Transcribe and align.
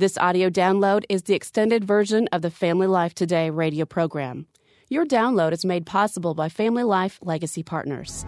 This 0.00 0.16
audio 0.16 0.48
download 0.48 1.02
is 1.08 1.24
the 1.24 1.34
extended 1.34 1.82
version 1.82 2.28
of 2.30 2.40
the 2.40 2.52
Family 2.52 2.86
Life 2.86 3.16
Today 3.16 3.50
radio 3.50 3.84
program. 3.84 4.46
Your 4.88 5.04
download 5.04 5.50
is 5.50 5.64
made 5.64 5.86
possible 5.86 6.34
by 6.34 6.48
Family 6.48 6.84
Life 6.84 7.18
Legacy 7.20 7.64
Partners. 7.64 8.24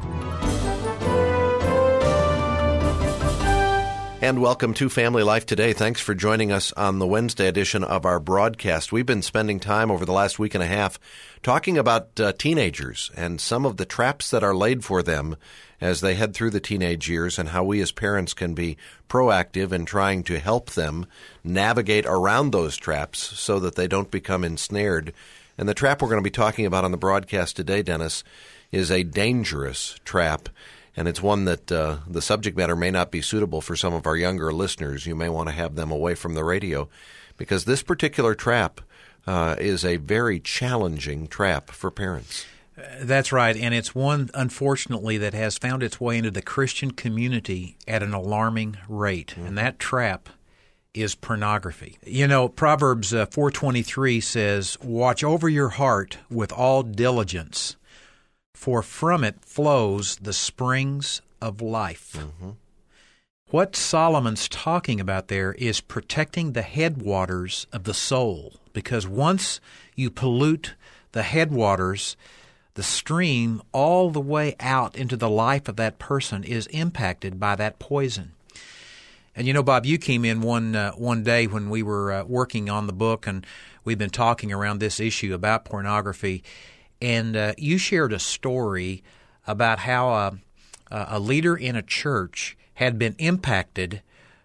And 4.20 4.42
welcome 4.42 4.74
to 4.74 4.88
Family 4.88 5.22
Life 5.22 5.46
Today. 5.46 5.72
Thanks 5.72 6.00
for 6.00 6.12
joining 6.12 6.50
us 6.50 6.72
on 6.72 6.98
the 6.98 7.06
Wednesday 7.06 7.46
edition 7.46 7.84
of 7.84 8.04
our 8.04 8.18
broadcast. 8.18 8.90
We've 8.90 9.06
been 9.06 9.22
spending 9.22 9.60
time 9.60 9.92
over 9.92 10.04
the 10.04 10.12
last 10.12 10.40
week 10.40 10.54
and 10.54 10.64
a 10.64 10.66
half 10.66 10.98
talking 11.44 11.78
about 11.78 12.18
uh, 12.18 12.32
teenagers 12.32 13.12
and 13.16 13.40
some 13.40 13.64
of 13.64 13.76
the 13.76 13.86
traps 13.86 14.28
that 14.30 14.42
are 14.42 14.56
laid 14.56 14.84
for 14.84 15.04
them 15.04 15.36
as 15.80 16.00
they 16.00 16.14
head 16.14 16.34
through 16.34 16.50
the 16.50 16.60
teenage 16.60 17.08
years 17.08 17.38
and 17.38 17.48
how 17.50 17.64
we 17.64 17.80
as 17.80 17.92
parents 17.92 18.34
can 18.34 18.54
be 18.54 18.76
proactive 19.08 19.72
in 19.72 19.84
trying 19.84 20.22
to 20.24 20.38
help 20.38 20.70
them 20.70 21.06
navigate 21.42 22.04
around 22.06 22.50
those 22.50 22.76
traps 22.76 23.18
so 23.18 23.58
that 23.58 23.76
they 23.76 23.88
don't 23.88 24.10
become 24.10 24.44
ensnared. 24.44 25.12
And 25.56 25.68
the 25.68 25.74
trap 25.74 26.00
we're 26.00 26.08
going 26.08 26.22
to 26.22 26.26
be 26.26 26.30
talking 26.30 26.66
about 26.66 26.84
on 26.84 26.90
the 26.90 26.96
broadcast 26.96 27.56
today, 27.56 27.82
Dennis, 27.82 28.24
is 28.72 28.90
a 28.90 29.02
dangerous 29.02 29.98
trap. 30.04 30.48
And 30.96 31.08
it's 31.08 31.22
one 31.22 31.44
that 31.46 31.70
uh, 31.72 31.98
the 32.06 32.22
subject 32.22 32.56
matter 32.56 32.76
may 32.76 32.90
not 32.90 33.10
be 33.10 33.22
suitable 33.22 33.60
for 33.60 33.76
some 33.76 33.94
of 33.94 34.06
our 34.06 34.16
younger 34.16 34.52
listeners. 34.52 35.06
You 35.06 35.14
may 35.14 35.28
want 35.28 35.48
to 35.48 35.54
have 35.54 35.76
them 35.76 35.90
away 35.90 36.14
from 36.14 36.34
the 36.34 36.44
radio 36.44 36.88
because 37.36 37.64
this 37.64 37.82
particular 37.82 38.34
trap 38.34 38.80
uh, 39.26 39.56
is 39.58 39.84
a 39.84 39.96
very 39.96 40.40
challenging 40.40 41.26
trap 41.26 41.70
for 41.70 41.90
parents. 41.90 42.44
That's 43.00 43.32
right, 43.32 43.56
and 43.56 43.74
it's 43.74 43.94
one 43.94 44.30
unfortunately 44.34 45.18
that 45.18 45.34
has 45.34 45.58
found 45.58 45.82
its 45.82 46.00
way 46.00 46.18
into 46.18 46.30
the 46.30 46.42
Christian 46.42 46.90
community 46.90 47.76
at 47.86 48.02
an 48.02 48.14
alarming 48.14 48.76
rate, 48.88 49.34
mm-hmm. 49.36 49.46
and 49.46 49.58
that 49.58 49.78
trap 49.78 50.28
is 50.94 51.14
pornography. 51.14 51.98
You 52.04 52.26
know, 52.26 52.48
Proverbs 52.48 53.14
uh, 53.14 53.26
4:23 53.26 54.22
says, 54.22 54.76
"Watch 54.82 55.22
over 55.24 55.48
your 55.48 55.70
heart 55.70 56.18
with 56.28 56.52
all 56.52 56.82
diligence, 56.82 57.76
for 58.54 58.82
from 58.82 59.24
it 59.24 59.44
flows 59.44 60.16
the 60.16 60.32
springs 60.32 61.22
of 61.40 61.60
life." 61.60 62.16
Mm-hmm. 62.18 62.50
What 63.50 63.74
Solomon's 63.74 64.48
talking 64.48 65.00
about 65.00 65.26
there 65.26 65.54
is 65.54 65.80
protecting 65.80 66.52
the 66.52 66.62
headwaters 66.62 67.66
of 67.72 67.82
the 67.82 67.94
soul, 67.94 68.54
because 68.72 69.08
once 69.08 69.60
you 69.96 70.08
pollute 70.08 70.74
the 71.10 71.24
headwaters, 71.24 72.16
the 72.80 72.84
stream 72.84 73.60
all 73.72 74.08
the 74.08 74.18
way 74.18 74.56
out 74.58 74.96
into 74.96 75.14
the 75.14 75.28
life 75.28 75.68
of 75.68 75.76
that 75.76 75.98
person 75.98 76.42
is 76.42 76.66
impacted 76.68 77.38
by 77.38 77.54
that 77.54 77.78
poison. 77.78 78.32
And 79.36 79.46
you 79.46 79.52
know, 79.52 79.62
Bob, 79.62 79.84
you 79.84 79.98
came 79.98 80.24
in 80.24 80.40
one 80.40 80.74
uh, 80.74 80.92
one 80.92 81.22
day 81.22 81.46
when 81.46 81.68
we 81.68 81.82
were 81.82 82.10
uh, 82.10 82.24
working 82.24 82.70
on 82.70 82.86
the 82.86 82.94
book, 82.94 83.26
and 83.26 83.46
we've 83.84 83.98
been 83.98 84.08
talking 84.08 84.50
around 84.50 84.78
this 84.78 84.98
issue 84.98 85.34
about 85.34 85.66
pornography, 85.66 86.42
and 87.02 87.36
uh, 87.36 87.52
you 87.58 87.76
shared 87.76 88.14
a 88.14 88.18
story 88.18 89.02
about 89.46 89.80
how 89.80 90.08
a, 90.08 90.38
a 90.90 91.20
leader 91.20 91.54
in 91.54 91.76
a 91.76 91.82
church 91.82 92.56
had 92.76 92.98
been 92.98 93.14
impacted 93.18 94.00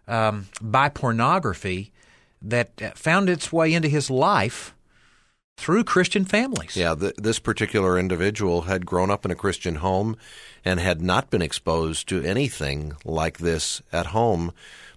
um, 0.09 0.47
by 0.61 0.89
pornography 0.89 1.93
that 2.41 2.97
found 2.97 3.29
its 3.29 3.53
way 3.53 3.73
into 3.73 3.87
his 3.87 4.09
life 4.09 4.74
through 5.57 5.83
Christian 5.83 6.25
families. 6.25 6.75
Yeah, 6.75 6.95
the, 6.95 7.13
this 7.17 7.39
particular 7.39 7.97
individual 7.97 8.63
had 8.63 8.85
grown 8.85 9.09
up 9.09 9.25
in 9.25 9.31
a 9.31 9.35
Christian 9.35 9.75
home 9.75 10.17
and 10.63 10.79
had 10.79 11.01
not 11.01 11.29
been 11.29 11.41
exposed 11.41 12.07
to 12.09 12.21
anything 12.21 12.93
like 13.03 13.37
this 13.37 13.81
at 13.91 14.07
home, 14.07 14.51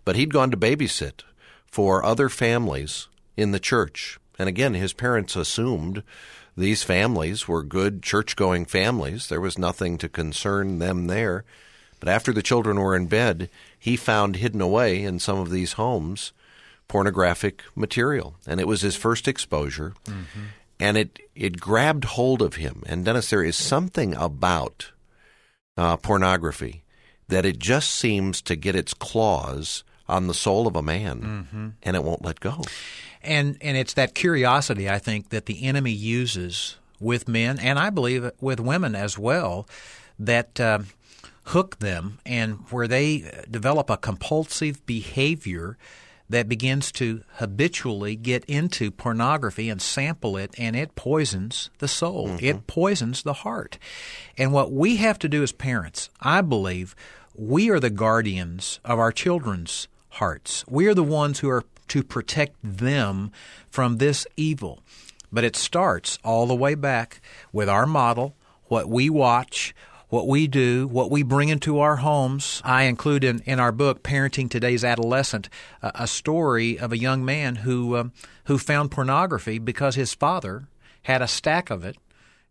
but 0.04 0.16
he'd 0.16 0.32
gone 0.32 0.50
to 0.50 0.56
babysit 0.56 1.22
for 1.66 2.04
other 2.04 2.28
families 2.28 3.08
in 3.36 3.52
the 3.52 3.60
church. 3.60 4.18
And 4.38 4.48
again, 4.48 4.74
his 4.74 4.92
parents 4.92 5.36
assumed 5.36 6.02
these 6.56 6.82
families 6.82 7.46
were 7.46 7.62
good 7.62 8.02
church 8.02 8.34
going 8.34 8.64
families. 8.64 9.28
There 9.28 9.40
was 9.40 9.58
nothing 9.58 9.97
to 9.98 10.08
concern 10.08 10.78
them 10.78 11.06
there. 11.06 11.44
But 12.00 12.08
after 12.08 12.32
the 12.32 12.42
children 12.42 12.78
were 12.78 12.97
in 12.97 13.06
bed, 13.06 13.48
he 13.78 13.97
found 13.97 14.36
hidden 14.36 14.60
away 14.60 15.02
in 15.02 15.18
some 15.18 15.38
of 15.38 15.50
these 15.50 15.74
homes 15.74 16.32
pornographic 16.88 17.62
material, 17.76 18.37
and 18.47 18.60
it 18.60 18.66
was 18.66 18.81
his 18.81 18.97
first 18.97 19.28
exposure, 19.28 19.94
mm-hmm. 20.04 20.41
and 20.81 20.97
it 20.97 21.21
it 21.34 21.60
grabbed 21.60 22.04
hold 22.04 22.43
of 22.43 22.56
him. 22.56 22.82
And 22.87 23.04
Dennis, 23.04 23.31
there 23.31 23.44
is 23.44 23.56
something 23.56 24.15
about 24.15 24.91
uh, 25.77 25.98
pornography 25.98 26.82
that 27.28 27.44
it 27.44 27.59
just 27.59 27.91
seems 27.91 28.41
to 28.43 28.56
get 28.56 28.75
its 28.75 28.94
claws 28.94 29.84
on 30.09 30.27
the 30.27 30.34
soul 30.34 30.66
of 30.66 30.75
a 30.75 30.82
man, 30.82 31.21
mm-hmm. 31.21 31.69
and 31.82 31.97
it 31.97 32.03
won't 32.03 32.25
let 32.25 32.41
go. 32.41 32.62
And 33.22 33.59
and 33.60 33.77
it's 33.77 33.94
that 33.94 34.15
curiosity 34.15 34.88
I 34.88 34.98
think 34.98 35.28
that 35.28 35.47
the 35.47 35.65
enemy 35.65 35.93
uses 35.93 36.77
with 36.98 37.28
men, 37.28 37.59
and 37.59 37.78
I 37.78 37.91
believe 37.91 38.31
with 38.41 38.59
women 38.59 38.94
as 38.94 39.19
well, 39.19 39.69
that. 40.19 40.59
Uh, 40.59 40.81
hook 41.53 41.78
them 41.78 42.19
and 42.27 42.59
where 42.69 42.87
they 42.87 43.25
develop 43.50 43.88
a 43.88 43.97
compulsive 43.97 44.84
behavior 44.84 45.78
that 46.28 46.49
begins 46.49 46.93
to 46.93 47.22
habitually 47.34 48.16
get 48.16 48.44
into 48.44 48.91
pornography 48.91 49.71
and 49.71 49.81
sample 49.81 50.37
it, 50.37 50.55
and 50.59 50.77
it 50.77 50.94
poisons 50.94 51.71
the 51.78 51.89
soul. 51.89 52.28
Mm-hmm. 52.28 52.44
It 52.44 52.66
poisons 52.66 53.22
the 53.22 53.33
heart. 53.33 53.78
And 54.37 54.53
what 54.53 54.72
we 54.72 54.97
have 54.97 55.19
to 55.21 55.28
do 55.28 55.43
as 55.43 55.53
parents, 55.53 56.11
I 56.21 56.41
believe, 56.43 56.94
we 57.34 57.71
are 57.71 57.81
the 57.81 57.91
guardians 57.91 58.81
of 58.84 58.99
our 58.99 59.12
children's 59.12 59.89
hearts. 60.11 60.65
We 60.69 60.87
are 60.87 60.94
the 60.94 61.03
ones 61.05 61.39
who 61.39 61.49
are 61.49 61.65
to 61.89 62.03
protect 62.03 62.56
them 62.62 63.33
from 63.71 63.97
this 63.97 64.27
evil. 64.37 64.81
But 65.31 65.45
it 65.45 65.56
starts 65.56 66.19
all 66.25 66.47
the 66.47 66.55
way 66.55 66.75
back 66.75 67.21
with 67.53 67.69
our 67.69 67.87
model, 67.87 68.34
what 68.66 68.89
we 68.89 69.09
watch, 69.09 69.75
what 70.08 70.26
we 70.26 70.46
do, 70.46 70.86
what 70.86 71.10
we 71.10 71.22
bring 71.22 71.48
into 71.48 71.80
our 71.80 71.96
homes. 71.96 72.62
I 72.64 72.84
include 72.84 73.24
in, 73.24 73.41
in 73.41 73.60
our 73.60 73.72
book, 73.72 74.02
Parenting 74.02 74.50
Today's 74.50 74.84
Adolescent, 74.84 75.48
uh, 75.82 75.92
a 75.94 76.06
story 76.06 76.78
of 76.78 76.92
a 76.92 76.98
young 76.98 77.24
man 77.24 77.56
who, 77.56 77.96
um, 77.96 78.12
who 78.44 78.58
found 78.58 78.91
pornography 78.91 79.58
because 79.58 79.94
his 79.94 80.14
father 80.14 80.68
had 81.02 81.22
a 81.22 81.28
stack 81.28 81.70
of 81.70 81.84
it 81.84 81.97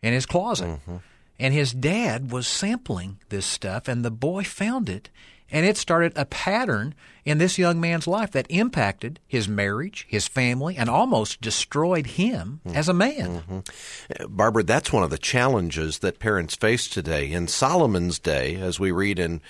in 0.02 0.14
his 0.14 0.26
closet. 0.26 0.68
Mm-hmm. 0.68 0.98
And 1.40 1.54
his 1.54 1.72
dad 1.72 2.32
was 2.32 2.48
sampling 2.48 3.20
this 3.30 3.46
stuff, 3.46 3.88
and 3.88 4.04
the 4.04 4.12
boy 4.12 4.44
found 4.44 4.90
it 4.90 5.10
and 5.52 5.66
it 5.66 5.78
started 5.78 6.14
a 6.16 6.26
pattern 6.26 6.94
in 7.26 7.38
this 7.38 7.58
young 7.58 7.80
man's 7.80 8.08
life 8.08 8.32
that 8.32 8.48
impacted 8.50 9.20
his 9.28 9.48
marriage, 9.48 10.06
his 10.10 10.28
family, 10.28 10.78
and 10.78 10.90
almost 10.90 11.42
destroyed 11.42 12.08
him 12.08 12.62
mm-hmm. 12.66 12.78
as 12.78 12.88
a 12.88 12.94
man. 12.94 13.42
Mm-hmm. 13.42 14.36
Barbara, 14.36 14.64
that's 14.64 14.94
one 14.94 15.04
of 15.04 15.10
the 15.10 15.18
challenges 15.18 16.00
that 16.00 16.20
parents 16.20 16.56
face 16.56 16.88
today. 16.88 17.32
In 17.32 17.48
Solomon's 17.48 18.20
day, 18.20 18.56
as 18.56 18.80
we 18.80 18.92
read 18.92 19.20
in 19.20 19.42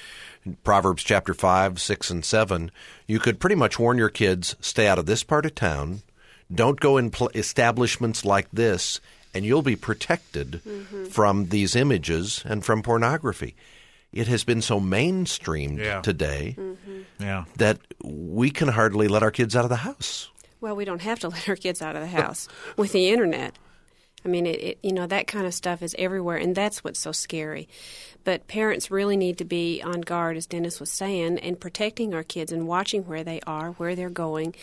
Proverbs 0.63 1.03
chapter 1.03 1.33
5, 1.33 1.79
6, 1.79 2.09
and 2.09 2.25
7, 2.25 2.71
you 3.05 3.19
could 3.19 3.39
pretty 3.39 3.55
much 3.55 3.79
warn 3.79 3.97
your 3.97 4.09
kids 4.09 4.55
stay 4.59 4.87
out 4.87 4.99
of 4.99 5.05
this 5.05 5.23
part 5.23 5.45
of 5.45 5.55
town, 5.55 6.01
don't 6.53 6.79
go 6.79 6.97
in 6.97 7.11
pl- 7.11 7.29
establishments 7.35 8.23
like 8.23 8.47
this, 8.51 8.99
and 9.33 9.45
you'll 9.45 9.61
be 9.61 9.75
protected 9.75 10.61
mm-hmm. 10.65 11.05
from 11.05 11.49
these 11.49 11.75
images 11.75 12.41
and 12.45 12.63
from 12.63 12.81
pornography 12.81 13.55
it 14.17 14.27
has 14.27 14.43
been 14.43 14.61
so 14.61 14.79
mainstreamed 14.79 15.77
yeah. 15.77 16.01
today 16.01 16.55
mm-hmm. 16.57 17.01
yeah. 17.19 17.45
that 17.57 17.77
we 18.03 18.49
can 18.49 18.67
hardly 18.67 19.07
let 19.07 19.21
our 19.21 19.29
kids 19.29 19.55
out 19.55 19.63
of 19.63 19.69
the 19.69 19.77
house. 19.77 20.29
Well, 20.59 20.75
we 20.75 20.85
don't 20.85 21.01
have 21.01 21.19
to 21.19 21.29
let 21.35 21.47
our 21.47 21.55
kids 21.55 21.81
out 21.81 21.95
of 21.95 22.01
the 22.01 22.07
house 22.07 22.47
with 22.75 22.91
the 22.91 23.09
internet. 23.09 23.55
I 24.25 24.29
mean, 24.29 24.45
it, 24.45 24.61
it, 24.61 24.79
you 24.83 24.91
know 24.91 25.07
that 25.07 25.27
kind 25.27 25.45
of 25.45 25.53
stuff 25.53 25.81
is 25.81 25.95
everywhere, 25.97 26.37
and 26.37 26.55
that's 26.55 26.83
what's 26.83 26.99
so 26.99 27.11
scary. 27.11 27.69
But 28.23 28.47
parents 28.47 28.91
really 28.91 29.15
need 29.15 29.37
to 29.37 29.45
be 29.45 29.81
on 29.81 30.01
guard, 30.01 30.35
as 30.35 30.45
Dennis 30.45 30.79
was 30.79 30.91
saying, 30.91 31.39
and 31.39 31.59
protecting 31.59 32.13
our 32.13 32.23
kids 32.23 32.51
and 32.51 32.67
watching 32.67 33.03
where 33.03 33.23
they 33.23 33.39
are, 33.47 33.71
where 33.73 33.95
they're 33.95 34.09
going, 34.09 34.53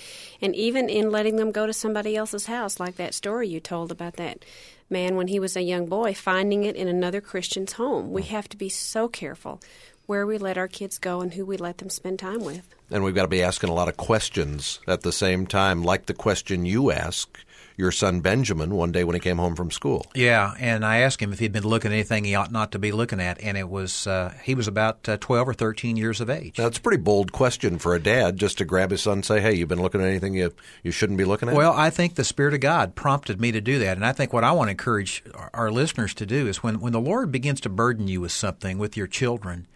and 0.42 0.54
even 0.54 0.88
in 0.88 1.10
letting 1.10 1.36
them 1.36 1.50
go 1.50 1.66
to 1.66 1.72
somebody 1.72 2.16
else's 2.16 2.46
house, 2.46 2.78
like 2.78 2.96
that 2.96 3.14
story 3.14 3.48
you 3.48 3.60
told 3.60 3.90
about 3.90 4.16
that 4.16 4.44
man 4.90 5.16
when 5.16 5.28
he 5.28 5.40
was 5.40 5.56
a 5.56 5.62
young 5.62 5.86
boy, 5.86 6.14
finding 6.14 6.64
it 6.64 6.76
in 6.76 6.88
another 6.88 7.20
Christian's 7.20 7.72
home. 7.72 8.12
We 8.12 8.22
have 8.24 8.48
to 8.50 8.56
be 8.56 8.68
so 8.68 9.08
careful 9.08 9.60
where 10.06 10.26
we 10.26 10.36
let 10.36 10.58
our 10.58 10.68
kids 10.68 10.98
go 10.98 11.20
and 11.20 11.32
who 11.32 11.46
we 11.46 11.56
let 11.56 11.78
them 11.78 11.88
spend 11.88 12.18
time 12.18 12.44
with. 12.44 12.68
And 12.90 13.02
we've 13.02 13.14
got 13.14 13.22
to 13.22 13.28
be 13.28 13.42
asking 13.42 13.70
a 13.70 13.74
lot 13.74 13.88
of 13.88 13.96
questions 13.96 14.80
at 14.86 15.00
the 15.00 15.12
same 15.12 15.46
time, 15.46 15.82
like 15.82 16.06
the 16.06 16.14
question 16.14 16.66
you 16.66 16.90
ask 16.90 17.38
your 17.76 17.90
son 17.90 18.20
Benjamin 18.20 18.74
one 18.74 18.92
day 18.92 19.02
when 19.02 19.14
he 19.14 19.20
came 19.20 19.38
home 19.38 19.56
from 19.56 19.70
school. 19.70 20.06
Yeah, 20.14 20.54
and 20.60 20.84
I 20.84 20.98
asked 20.98 21.20
him 21.20 21.32
if 21.32 21.40
he'd 21.40 21.52
been 21.52 21.66
looking 21.66 21.90
at 21.90 21.94
anything 21.94 22.24
he 22.24 22.34
ought 22.34 22.52
not 22.52 22.70
to 22.72 22.78
be 22.78 22.92
looking 22.92 23.20
at, 23.20 23.40
and 23.42 23.56
it 23.58 23.68
was 23.68 24.06
uh, 24.06 24.32
he 24.44 24.54
was 24.54 24.68
about 24.68 25.08
uh, 25.08 25.16
twelve 25.18 25.48
or 25.48 25.54
thirteen 25.54 25.96
years 25.96 26.20
of 26.20 26.30
age. 26.30 26.56
That's 26.56 26.78
a 26.78 26.80
pretty 26.80 27.02
bold 27.02 27.32
question 27.32 27.78
for 27.78 27.94
a 27.94 28.00
dad 28.00 28.36
just 28.36 28.58
to 28.58 28.64
grab 28.64 28.90
his 28.90 29.02
son 29.02 29.14
and 29.14 29.24
say, 29.24 29.40
"Hey, 29.40 29.54
you've 29.54 29.68
been 29.68 29.82
looking 29.82 30.00
at 30.00 30.06
anything 30.06 30.34
you 30.34 30.52
you 30.82 30.90
shouldn't 30.92 31.18
be 31.18 31.24
looking 31.24 31.48
at." 31.48 31.54
Well, 31.54 31.72
I 31.72 31.90
think 31.90 32.14
the 32.14 32.24
Spirit 32.24 32.54
of 32.54 32.60
God 32.60 32.94
prompted 32.94 33.40
me 33.40 33.50
to 33.52 33.60
do 33.60 33.78
that, 33.80 33.96
and 33.96 34.06
I 34.06 34.12
think 34.12 34.32
what 34.32 34.44
I 34.44 34.52
want 34.52 34.68
to 34.68 34.72
encourage 34.72 35.22
our, 35.34 35.50
our 35.54 35.70
listeners 35.70 36.14
to 36.14 36.26
do 36.26 36.46
is 36.46 36.62
when 36.62 36.80
when 36.80 36.92
the 36.92 37.00
Lord 37.00 37.32
begins 37.32 37.60
to 37.62 37.68
burden 37.68 38.06
you 38.06 38.20
with 38.20 38.32
something 38.32 38.78
with 38.78 38.96
your 38.96 39.06
children, 39.08 39.66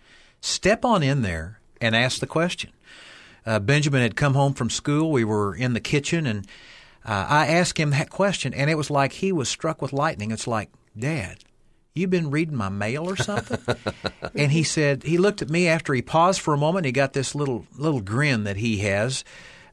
step 0.41 0.85
on 0.85 1.03
in 1.03 1.23
there 1.23 1.59
and 1.81 1.97
ask 1.97 2.21
the 2.21 2.27
question. 2.27 2.71
uh, 3.47 3.59
Benjamin 3.59 4.03
had 4.03 4.15
come 4.17 4.35
home 4.35 4.53
from 4.55 4.69
school. 4.71 5.11
We 5.11 5.25
were 5.25 5.55
in 5.55 5.73
the 5.73 5.81
kitchen, 5.81 6.27
and 6.27 6.47
uh, 7.09 7.27
I 7.27 7.47
asked 7.47 7.79
him 7.79 7.91
that 7.91 8.11
question, 8.11 8.53
and 8.53 8.69
it 8.69 8.77
was 8.77 8.91
like 8.91 9.13
he 9.15 9.33
was 9.33 9.49
struck 9.49 9.81
with 9.81 9.95
lightning. 9.95 10.31
It's 10.31 10.47
like, 10.47 10.71
Dad, 10.97 11.39
you 11.95 12.07
been 12.07 12.31
reading 12.31 12.55
my 12.55 12.69
mail 12.69 13.09
or 13.09 13.17
something? 13.17 13.59
and 14.35 14.53
he 14.53 14.63
said, 14.63 15.05
he 15.05 15.17
looked 15.17 15.41
at 15.41 15.49
me 15.49 15.69
after 15.69 15.95
he 15.95 16.03
paused 16.03 16.43
for 16.43 16.53
a 16.53 16.59
moment. 16.59 16.85
He 16.85 16.93
got 16.93 17.15
this 17.15 17.35
little 17.35 17.65
little 17.79 18.03
grin 18.03 18.45
that 18.45 18.59
he 18.59 18.79
has, 18.79 19.25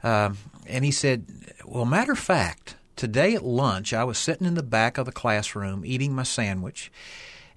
um, 0.02 0.38
and 0.66 0.86
he 0.86 0.92
said, 0.92 1.26
"Well, 1.66 1.84
matter 1.84 2.14
of 2.14 2.20
fact, 2.20 2.78
today 2.96 3.36
at 3.36 3.44
lunch, 3.44 3.94
I 3.94 4.06
was 4.06 4.18
sitting 4.18 4.48
in 4.48 4.54
the 4.54 4.64
back 4.64 4.98
of 4.98 5.06
the 5.06 5.12
classroom 5.12 5.84
eating 5.86 6.14
my 6.14 6.24
sandwich, 6.24 6.90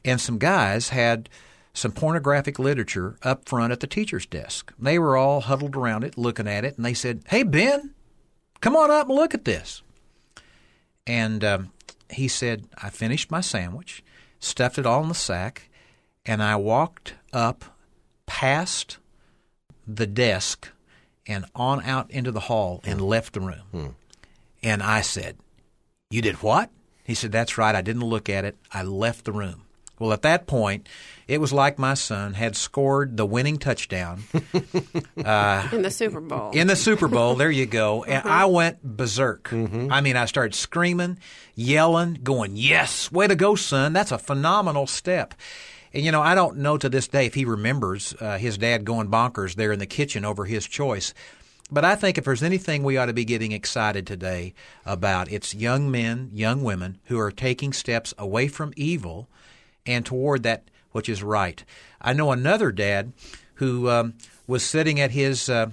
and 0.04 0.20
some 0.20 0.38
guys 0.38 0.88
had." 0.88 1.28
Some 1.74 1.92
pornographic 1.92 2.58
literature 2.58 3.18
up 3.22 3.48
front 3.48 3.72
at 3.72 3.78
the 3.78 3.86
teacher's 3.86 4.26
desk. 4.26 4.72
They 4.80 4.98
were 4.98 5.16
all 5.16 5.42
huddled 5.42 5.76
around 5.76 6.02
it, 6.02 6.18
looking 6.18 6.48
at 6.48 6.64
it, 6.64 6.76
and 6.76 6.84
they 6.84 6.94
said, 6.94 7.22
Hey, 7.28 7.44
Ben, 7.44 7.94
come 8.60 8.76
on 8.76 8.90
up 8.90 9.08
and 9.08 9.16
look 9.16 9.34
at 9.34 9.44
this. 9.44 9.82
And 11.06 11.42
um, 11.42 11.72
he 12.10 12.28
said, 12.28 12.66
I 12.76 12.90
finished 12.90 13.30
my 13.30 13.40
sandwich 13.40 14.02
stuffed 14.40 14.78
it 14.78 14.86
all 14.86 15.02
in 15.02 15.08
the 15.08 15.14
sack, 15.14 15.68
and 16.24 16.42
I 16.42 16.56
walked 16.56 17.14
up 17.32 17.64
past 18.26 18.98
the 19.86 20.06
desk 20.06 20.70
and 21.26 21.44
on 21.54 21.82
out 21.84 22.10
into 22.10 22.30
the 22.30 22.40
hall 22.40 22.80
and 22.84 23.00
left 23.00 23.34
the 23.34 23.40
room. 23.40 23.62
Hmm. 23.70 23.86
And 24.62 24.82
I 24.82 25.00
said, 25.00 25.36
You 26.10 26.22
did 26.22 26.42
what? 26.42 26.70
He 27.04 27.14
said, 27.14 27.32
That's 27.32 27.58
right. 27.58 27.74
I 27.74 27.82
didn't 27.82 28.04
look 28.04 28.28
at 28.28 28.44
it. 28.44 28.56
I 28.72 28.82
left 28.82 29.24
the 29.24 29.32
room. 29.32 29.64
Well, 29.98 30.12
at 30.12 30.22
that 30.22 30.46
point, 30.46 30.88
it 31.26 31.40
was 31.40 31.52
like 31.52 31.78
my 31.78 31.94
son 31.94 32.34
had 32.34 32.56
scored 32.56 33.16
the 33.16 33.26
winning 33.26 33.58
touchdown 33.58 34.22
uh, 35.24 35.68
in 35.72 35.82
the 35.82 35.90
Super 35.90 36.20
Bowl. 36.20 36.50
In 36.52 36.66
the 36.66 36.76
Super 36.76 37.08
Bowl, 37.08 37.34
there 37.34 37.50
you 37.50 37.66
go. 37.66 38.04
And 38.04 38.26
I 38.26 38.46
went 38.46 38.82
berserk. 38.82 39.50
Mm-hmm. 39.50 39.92
I 39.92 40.00
mean, 40.00 40.16
I 40.16 40.24
started 40.26 40.54
screaming, 40.54 41.18
yelling, 41.54 42.14
going, 42.22 42.56
"Yes, 42.56 43.12
way 43.12 43.26
to 43.26 43.36
go, 43.36 43.54
son! 43.54 43.92
That's 43.92 44.12
a 44.12 44.18
phenomenal 44.18 44.86
step." 44.86 45.34
And 45.92 46.04
you 46.04 46.12
know, 46.12 46.22
I 46.22 46.34
don't 46.34 46.58
know 46.58 46.78
to 46.78 46.88
this 46.88 47.08
day 47.08 47.26
if 47.26 47.34
he 47.34 47.44
remembers 47.44 48.14
uh, 48.20 48.38
his 48.38 48.58
dad 48.58 48.84
going 48.84 49.08
bonkers 49.08 49.54
there 49.54 49.72
in 49.72 49.78
the 49.78 49.86
kitchen 49.86 50.24
over 50.24 50.44
his 50.44 50.66
choice. 50.66 51.14
But 51.70 51.84
I 51.84 51.96
think 51.96 52.16
if 52.16 52.24
there's 52.24 52.42
anything 52.42 52.82
we 52.82 52.96
ought 52.96 53.06
to 53.06 53.12
be 53.12 53.26
getting 53.26 53.52
excited 53.52 54.06
today 54.06 54.54
about, 54.86 55.30
it's 55.30 55.54
young 55.54 55.90
men, 55.90 56.30
young 56.32 56.62
women 56.62 56.98
who 57.04 57.18
are 57.18 57.30
taking 57.30 57.74
steps 57.74 58.14
away 58.16 58.48
from 58.48 58.72
evil 58.74 59.28
and 59.88 60.06
toward 60.06 60.44
that 60.44 60.64
which 60.92 61.08
is 61.08 61.22
right. 61.22 61.64
I 62.00 62.12
know 62.12 62.30
another 62.30 62.70
dad 62.70 63.12
who 63.54 63.88
um, 63.90 64.14
was 64.46 64.62
sitting 64.62 65.00
at 65.00 65.10
his 65.10 65.48
uh, 65.48 65.70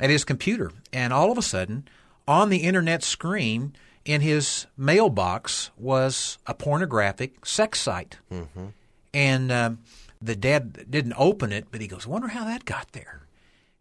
at 0.00 0.10
his 0.10 0.24
computer, 0.24 0.70
and 0.92 1.12
all 1.12 1.32
of 1.32 1.38
a 1.38 1.42
sudden, 1.42 1.88
on 2.28 2.50
the 2.50 2.58
internet 2.58 3.02
screen 3.02 3.74
in 4.04 4.20
his 4.20 4.66
mailbox 4.76 5.70
was 5.76 6.38
a 6.46 6.54
pornographic 6.54 7.44
sex 7.44 7.80
site, 7.80 8.18
mm-hmm. 8.32 8.66
and 9.12 9.50
um, 9.50 9.78
the 10.22 10.36
dad 10.36 10.90
didn't 10.90 11.14
open 11.16 11.52
it, 11.52 11.66
but 11.70 11.80
he 11.80 11.86
goes, 11.86 12.06
"Wonder 12.06 12.28
how 12.28 12.44
that 12.44 12.64
got 12.64 12.92
there." 12.92 13.22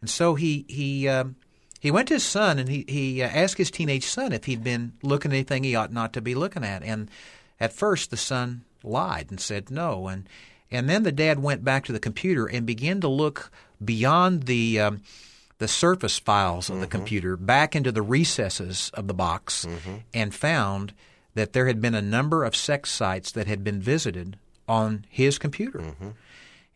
And 0.01 0.09
so 0.09 0.35
he 0.35 0.65
he 0.67 1.07
um, 1.07 1.35
he 1.79 1.91
went 1.91 2.07
to 2.07 2.15
his 2.15 2.23
son 2.23 2.59
and 2.59 2.69
he 2.69 2.85
he 2.87 3.21
uh, 3.21 3.27
asked 3.27 3.57
his 3.57 3.71
teenage 3.71 4.05
son 4.05 4.33
if 4.33 4.45
he'd 4.45 4.63
been 4.63 4.93
looking 5.03 5.31
at 5.31 5.35
anything 5.35 5.63
he 5.63 5.75
ought 5.75 5.91
not 5.91 6.13
to 6.13 6.21
be 6.21 6.35
looking 6.35 6.63
at, 6.63 6.83
and 6.83 7.09
at 7.59 7.73
first 7.73 8.09
the 8.09 8.17
son 8.17 8.63
lied 8.85 9.27
and 9.29 9.39
said 9.39 9.69
no, 9.69 10.07
and 10.07 10.27
and 10.71 10.89
then 10.89 11.03
the 11.03 11.11
dad 11.11 11.39
went 11.39 11.63
back 11.63 11.85
to 11.85 11.91
the 11.91 11.99
computer 11.99 12.45
and 12.47 12.65
began 12.65 13.01
to 13.01 13.07
look 13.07 13.51
beyond 13.83 14.43
the 14.43 14.79
um, 14.79 15.01
the 15.57 15.67
surface 15.67 16.19
files 16.19 16.69
of 16.69 16.75
mm-hmm. 16.75 16.81
the 16.81 16.87
computer 16.87 17.37
back 17.37 17.75
into 17.75 17.91
the 17.91 18.01
recesses 18.01 18.91
of 18.93 19.07
the 19.07 19.13
box 19.13 19.65
mm-hmm. 19.65 19.97
and 20.13 20.33
found 20.33 20.93
that 21.33 21.53
there 21.53 21.67
had 21.67 21.81
been 21.81 21.95
a 21.95 22.01
number 22.01 22.43
of 22.43 22.55
sex 22.55 22.91
sites 22.91 23.31
that 23.31 23.47
had 23.47 23.63
been 23.63 23.79
visited 23.79 24.37
on 24.67 25.05
his 25.09 25.37
computer. 25.37 25.79
Mm-hmm. 25.79 26.09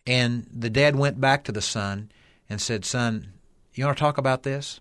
And 0.06 0.48
the 0.54 0.70
dad 0.70 0.96
went 0.96 1.20
back 1.20 1.44
to 1.46 1.52
the 1.52 1.62
son 1.62 2.12
and 2.50 2.62
said, 2.62 2.86
Son, 2.86 3.34
you 3.74 3.86
want 3.86 3.98
to 3.98 4.02
talk 4.02 4.18
about 4.18 4.44
this? 4.44 4.80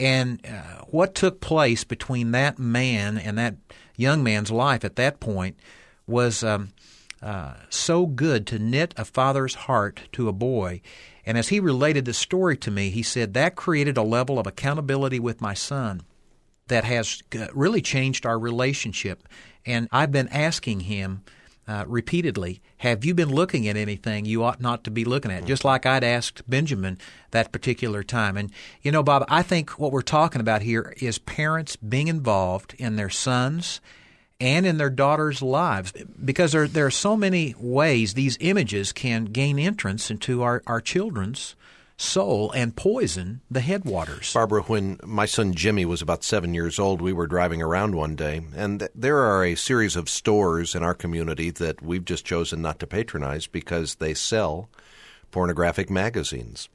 And 0.00 0.44
uh, 0.46 0.84
what 0.88 1.14
took 1.14 1.40
place 1.40 1.84
between 1.84 2.32
that 2.32 2.58
man 2.58 3.18
and 3.18 3.38
that 3.38 3.56
young 3.96 4.22
man's 4.22 4.50
life 4.50 4.84
at 4.84 4.96
that 4.96 5.20
point 5.20 5.56
was 6.06 6.42
um, 6.42 6.72
uh, 7.22 7.54
so 7.68 8.06
good 8.06 8.46
to 8.48 8.58
knit 8.58 8.94
a 8.96 9.04
father's 9.04 9.54
heart 9.54 10.02
to 10.12 10.28
a 10.28 10.32
boy. 10.32 10.80
And 11.24 11.38
as 11.38 11.48
he 11.48 11.60
related 11.60 12.04
the 12.04 12.12
story 12.12 12.56
to 12.58 12.70
me, 12.70 12.90
he 12.90 13.02
said 13.02 13.34
that 13.34 13.54
created 13.54 13.96
a 13.96 14.02
level 14.02 14.38
of 14.38 14.46
accountability 14.46 15.20
with 15.20 15.40
my 15.40 15.54
son 15.54 16.02
that 16.66 16.84
has 16.84 17.22
really 17.52 17.80
changed 17.80 18.26
our 18.26 18.38
relationship. 18.38 19.28
And 19.64 19.88
I've 19.92 20.10
been 20.10 20.28
asking 20.28 20.80
him 20.80 21.22
uh, 21.68 21.84
repeatedly, 21.86 22.60
Have 22.78 23.04
you 23.04 23.14
been 23.14 23.28
looking 23.30 23.68
at 23.68 23.76
anything 23.76 24.24
you 24.24 24.42
ought 24.42 24.60
not 24.60 24.82
to 24.84 24.90
be 24.90 25.04
looking 25.04 25.30
at? 25.30 25.44
Just 25.44 25.64
like 25.64 25.86
I'd 25.86 26.02
asked 26.02 26.48
Benjamin 26.50 26.98
that 27.30 27.52
particular 27.52 28.02
time. 28.02 28.36
And, 28.36 28.50
you 28.82 28.90
know, 28.90 29.04
Bob, 29.04 29.24
I 29.28 29.42
think 29.42 29.78
what 29.78 29.92
we're 29.92 30.02
talking 30.02 30.40
about 30.40 30.62
here 30.62 30.92
is 31.00 31.18
parents 31.18 31.76
being 31.76 32.08
involved 32.08 32.74
in 32.78 32.96
their 32.96 33.10
sons 33.10 33.80
and 34.42 34.66
in 34.66 34.76
their 34.76 34.90
daughters' 34.90 35.40
lives 35.40 35.92
because 36.22 36.50
there, 36.50 36.66
there 36.66 36.86
are 36.86 36.90
so 36.90 37.16
many 37.16 37.54
ways 37.58 38.14
these 38.14 38.36
images 38.40 38.92
can 38.92 39.26
gain 39.26 39.56
entrance 39.56 40.10
into 40.10 40.42
our, 40.42 40.62
our 40.66 40.80
children's 40.80 41.54
soul 41.96 42.50
and 42.50 42.74
poison 42.74 43.40
the 43.48 43.60
headwaters. 43.60 44.32
Barbara, 44.34 44.62
when 44.62 44.98
my 45.04 45.26
son 45.26 45.54
Jimmy 45.54 45.84
was 45.84 46.02
about 46.02 46.24
seven 46.24 46.54
years 46.54 46.80
old, 46.80 47.00
we 47.00 47.12
were 47.12 47.28
driving 47.28 47.62
around 47.62 47.94
one 47.94 48.16
day, 48.16 48.42
and 48.56 48.88
there 48.96 49.18
are 49.18 49.44
a 49.44 49.54
series 49.54 49.94
of 49.94 50.08
stores 50.08 50.74
in 50.74 50.82
our 50.82 50.94
community 50.94 51.50
that 51.50 51.80
we've 51.80 52.04
just 52.04 52.24
chosen 52.24 52.60
not 52.60 52.80
to 52.80 52.86
patronize 52.88 53.46
because 53.46 53.94
they 53.96 54.12
sell 54.12 54.68
pornographic 55.30 55.88
magazines. 55.88 56.68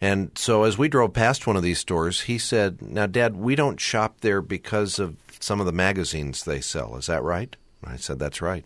And 0.00 0.30
so 0.34 0.64
as 0.64 0.78
we 0.78 0.88
drove 0.88 1.12
past 1.12 1.46
one 1.46 1.56
of 1.56 1.62
these 1.62 1.78
stores, 1.78 2.22
he 2.22 2.38
said, 2.38 2.80
Now, 2.80 3.06
Dad, 3.06 3.36
we 3.36 3.54
don't 3.54 3.80
shop 3.80 4.20
there 4.20 4.40
because 4.40 4.98
of 4.98 5.16
some 5.40 5.60
of 5.60 5.66
the 5.66 5.72
magazines 5.72 6.44
they 6.44 6.60
sell. 6.60 6.96
Is 6.96 7.06
that 7.06 7.22
right? 7.22 7.54
I 7.84 7.96
said, 7.96 8.18
That's 8.18 8.40
right. 8.40 8.64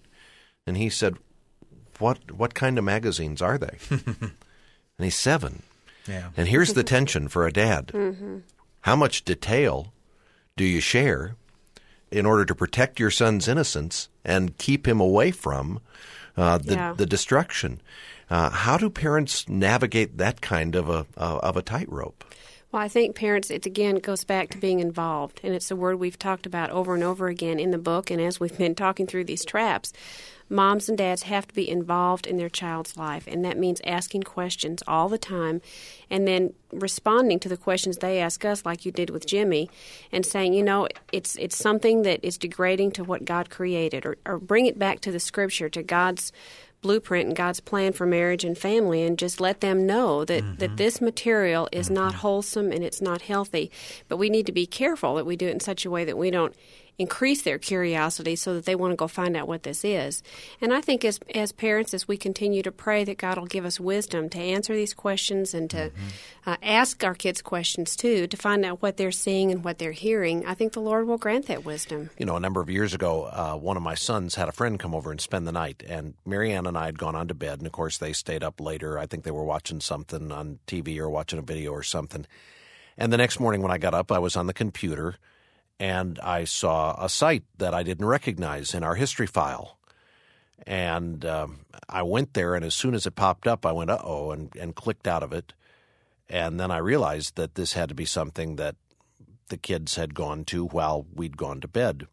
And 0.66 0.76
he 0.76 0.88
said, 0.88 1.16
What 1.98 2.30
what 2.32 2.54
kind 2.54 2.78
of 2.78 2.84
magazines 2.84 3.42
are 3.42 3.58
they? 3.58 3.78
and 3.90 4.34
he's 4.98 5.16
seven. 5.16 5.62
Yeah. 6.06 6.30
And 6.36 6.48
here's 6.48 6.74
the 6.74 6.84
tension 6.84 7.28
for 7.28 7.46
a 7.46 7.52
dad. 7.52 7.88
Mm-hmm. 7.88 8.38
How 8.82 8.96
much 8.96 9.24
detail 9.24 9.92
do 10.56 10.64
you 10.64 10.80
share 10.80 11.36
in 12.10 12.26
order 12.26 12.44
to 12.44 12.54
protect 12.54 13.00
your 13.00 13.10
son's 13.10 13.48
innocence 13.48 14.08
and 14.24 14.56
keep 14.58 14.86
him 14.86 15.00
away 15.00 15.30
from 15.30 15.80
uh, 16.36 16.58
the, 16.58 16.74
yeah. 16.74 16.92
the 16.92 17.06
destruction? 17.06 17.80
Uh, 18.34 18.50
how 18.50 18.76
do 18.76 18.90
parents 18.90 19.48
navigate 19.48 20.18
that 20.18 20.40
kind 20.40 20.74
of 20.74 20.88
a 20.88 21.06
uh, 21.16 21.38
of 21.44 21.56
a 21.56 21.62
tightrope? 21.62 22.24
Well, 22.72 22.82
I 22.82 22.88
think 22.88 23.14
parents, 23.14 23.48
it 23.48 23.64
again 23.64 24.00
goes 24.00 24.24
back 24.24 24.50
to 24.50 24.58
being 24.58 24.80
involved, 24.80 25.38
and 25.44 25.54
it's 25.54 25.70
a 25.70 25.76
word 25.76 26.00
we've 26.00 26.18
talked 26.18 26.44
about 26.44 26.70
over 26.70 26.96
and 26.96 27.04
over 27.04 27.28
again 27.28 27.60
in 27.60 27.70
the 27.70 27.78
book, 27.78 28.10
and 28.10 28.20
as 28.20 28.40
we've 28.40 28.58
been 28.64 28.74
talking 28.74 29.06
through 29.06 29.26
these 29.26 29.44
traps. 29.44 29.92
Moms 30.50 30.88
and 30.88 30.98
dads 30.98 31.22
have 31.22 31.46
to 31.46 31.54
be 31.54 31.70
involved 31.70 32.26
in 32.26 32.36
their 32.36 32.48
child's 32.48 32.96
life, 32.96 33.28
and 33.28 33.44
that 33.44 33.56
means 33.56 33.80
asking 33.86 34.24
questions 34.24 34.82
all 34.88 35.08
the 35.08 35.16
time 35.16 35.62
and 36.10 36.26
then 36.26 36.52
responding 36.72 37.38
to 37.38 37.48
the 37.48 37.56
questions 37.56 37.98
they 37.98 38.18
ask 38.18 38.44
us, 38.44 38.66
like 38.66 38.84
you 38.84 38.90
did 38.90 39.10
with 39.10 39.26
Jimmy, 39.26 39.70
and 40.10 40.26
saying, 40.26 40.54
you 40.54 40.64
know, 40.64 40.88
it's, 41.12 41.36
it's 41.36 41.56
something 41.56 42.02
that 42.02 42.24
is 42.24 42.36
degrading 42.36 42.90
to 42.92 43.04
what 43.04 43.24
God 43.24 43.48
created, 43.48 44.04
or, 44.04 44.16
or 44.26 44.40
bring 44.40 44.66
it 44.66 44.76
back 44.76 44.98
to 45.02 45.12
the 45.12 45.20
scripture, 45.20 45.68
to 45.68 45.84
God's 45.84 46.32
blueprint 46.84 47.28
and 47.28 47.36
God's 47.36 47.60
plan 47.60 47.94
for 47.94 48.04
marriage 48.04 48.44
and 48.44 48.56
family 48.56 49.02
and 49.02 49.18
just 49.18 49.40
let 49.40 49.60
them 49.60 49.86
know 49.86 50.24
that, 50.26 50.44
mm-hmm. 50.44 50.56
that 50.56 50.76
this 50.76 51.00
material 51.00 51.66
is 51.72 51.86
mm-hmm. 51.86 51.94
not 51.94 52.14
wholesome 52.16 52.70
and 52.70 52.84
it's 52.84 53.00
not 53.00 53.22
healthy. 53.22 53.70
But 54.06 54.18
we 54.18 54.28
need 54.28 54.44
to 54.46 54.52
be 54.52 54.66
careful 54.66 55.14
that 55.14 55.24
we 55.24 55.34
do 55.34 55.48
it 55.48 55.52
in 55.52 55.60
such 55.60 55.86
a 55.86 55.90
way 55.90 56.04
that 56.04 56.18
we 56.18 56.30
don't 56.30 56.54
increase 56.98 57.42
their 57.42 57.58
curiosity 57.58 58.36
so 58.36 58.54
that 58.54 58.64
they 58.64 58.74
want 58.74 58.92
to 58.92 58.96
go 58.96 59.08
find 59.08 59.36
out 59.36 59.48
what 59.48 59.64
this 59.64 59.84
is. 59.84 60.22
And 60.60 60.72
I 60.72 60.80
think 60.80 61.04
as 61.04 61.18
as 61.34 61.52
parents, 61.52 61.92
as 61.92 62.06
we 62.06 62.16
continue 62.16 62.62
to 62.62 62.72
pray 62.72 63.04
that 63.04 63.18
God 63.18 63.38
will 63.38 63.46
give 63.46 63.64
us 63.64 63.80
wisdom 63.80 64.28
to 64.30 64.38
answer 64.38 64.74
these 64.74 64.94
questions 64.94 65.54
and 65.54 65.68
to 65.70 65.76
mm-hmm. 65.76 66.50
uh, 66.50 66.56
ask 66.62 67.02
our 67.02 67.14
kids 67.14 67.42
questions 67.42 67.96
too, 67.96 68.26
to 68.26 68.36
find 68.36 68.64
out 68.64 68.82
what 68.82 68.96
they're 68.96 69.10
seeing 69.10 69.50
and 69.50 69.64
what 69.64 69.78
they're 69.78 69.92
hearing, 69.92 70.46
I 70.46 70.54
think 70.54 70.72
the 70.72 70.80
Lord 70.80 71.06
will 71.06 71.18
grant 71.18 71.46
that 71.46 71.64
wisdom. 71.64 72.10
You 72.18 72.26
know, 72.26 72.36
a 72.36 72.40
number 72.40 72.60
of 72.60 72.70
years 72.70 72.94
ago, 72.94 73.24
uh, 73.24 73.56
one 73.56 73.76
of 73.76 73.82
my 73.82 73.94
sons 73.94 74.34
had 74.36 74.48
a 74.48 74.52
friend 74.52 74.78
come 74.78 74.94
over 74.94 75.10
and 75.10 75.20
spend 75.20 75.46
the 75.46 75.52
night, 75.52 75.82
and 75.88 76.14
Marianne 76.24 76.66
and 76.66 76.78
I 76.78 76.86
had 76.86 76.98
gone 76.98 77.16
on 77.16 77.28
to 77.28 77.34
bed, 77.34 77.58
and 77.58 77.66
of 77.66 77.72
course 77.72 77.98
they 77.98 78.12
stayed 78.12 78.44
up 78.44 78.60
later. 78.60 78.98
I 78.98 79.06
think 79.06 79.24
they 79.24 79.30
were 79.30 79.44
watching 79.44 79.80
something 79.80 80.30
on 80.30 80.58
TV 80.66 80.98
or 80.98 81.10
watching 81.10 81.38
a 81.38 81.42
video 81.42 81.72
or 81.72 81.82
something. 81.82 82.26
And 82.96 83.12
the 83.12 83.16
next 83.16 83.40
morning 83.40 83.60
when 83.62 83.72
I 83.72 83.78
got 83.78 83.94
up, 83.94 84.12
I 84.12 84.18
was 84.18 84.36
on 84.36 84.46
the 84.46 84.54
computer 84.54 85.16
and 85.78 86.18
I 86.20 86.44
saw 86.44 87.02
a 87.02 87.08
site 87.08 87.44
that 87.58 87.74
I 87.74 87.82
didn't 87.82 88.06
recognize 88.06 88.74
in 88.74 88.82
our 88.82 88.94
history 88.94 89.26
file. 89.26 89.78
And 90.66 91.24
um, 91.24 91.66
I 91.88 92.02
went 92.02 92.34
there, 92.34 92.54
and 92.54 92.64
as 92.64 92.74
soon 92.74 92.94
as 92.94 93.06
it 93.06 93.16
popped 93.16 93.46
up, 93.46 93.66
I 93.66 93.72
went, 93.72 93.90
uh 93.90 93.98
oh, 94.02 94.30
and, 94.30 94.54
and 94.56 94.74
clicked 94.74 95.06
out 95.06 95.22
of 95.22 95.32
it. 95.32 95.52
And 96.28 96.58
then 96.58 96.70
I 96.70 96.78
realized 96.78 97.36
that 97.36 97.54
this 97.54 97.74
had 97.74 97.88
to 97.90 97.94
be 97.94 98.06
something 98.06 98.56
that 98.56 98.76
the 99.48 99.56
kids 99.56 99.96
had 99.96 100.14
gone 100.14 100.44
to 100.46 100.64
while 100.66 101.06
we'd 101.12 101.36
gone 101.36 101.60
to 101.60 101.68
bed. 101.68 102.06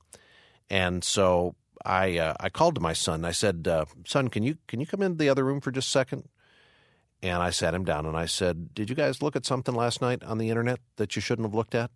And 0.69 1.03
so 1.03 1.55
I 1.85 2.17
uh, 2.17 2.33
I 2.39 2.49
called 2.49 2.75
to 2.75 2.81
my 2.81 2.93
son. 2.93 3.25
I 3.25 3.31
said, 3.31 3.67
uh, 3.67 3.85
"Son, 4.05 4.27
can 4.27 4.43
you 4.43 4.57
can 4.67 4.79
you 4.79 4.85
come 4.85 5.01
into 5.01 5.17
the 5.17 5.29
other 5.29 5.45
room 5.45 5.61
for 5.61 5.71
just 5.71 5.87
a 5.87 5.91
second? 5.91 6.27
And 7.23 7.41
I 7.41 7.51
sat 7.51 7.73
him 7.73 7.85
down 7.85 8.05
and 8.05 8.17
I 8.17 8.25
said, 8.25 8.73
"Did 8.73 8.89
you 8.89 8.95
guys 8.95 9.21
look 9.21 9.35
at 9.35 9.45
something 9.45 9.75
last 9.75 10.01
night 10.01 10.23
on 10.23 10.37
the 10.37 10.49
internet 10.49 10.79
that 10.97 11.15
you 11.15 11.21
shouldn't 11.21 11.47
have 11.47 11.55
looked 11.55 11.75
at?" 11.75 11.91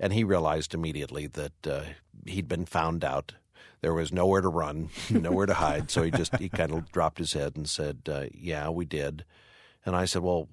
And 0.00 0.12
he 0.12 0.24
realized 0.24 0.74
immediately 0.74 1.26
that 1.26 1.66
uh, 1.66 1.82
he'd 2.26 2.48
been 2.48 2.66
found 2.66 3.04
out. 3.04 3.34
There 3.80 3.94
was 3.94 4.12
nowhere 4.12 4.40
to 4.40 4.48
run, 4.48 4.90
nowhere 5.10 5.46
to 5.46 5.54
hide. 5.54 5.90
So 5.90 6.02
he 6.02 6.10
just 6.10 6.36
he 6.36 6.48
kind 6.48 6.72
of 6.72 6.90
dropped 6.90 7.18
his 7.18 7.32
head 7.32 7.56
and 7.56 7.68
said, 7.68 8.00
uh, 8.08 8.24
"Yeah, 8.34 8.70
we 8.70 8.84
did." 8.84 9.24
And 9.86 9.94
I 9.94 10.04
said, 10.04 10.22
"Well, 10.22 10.48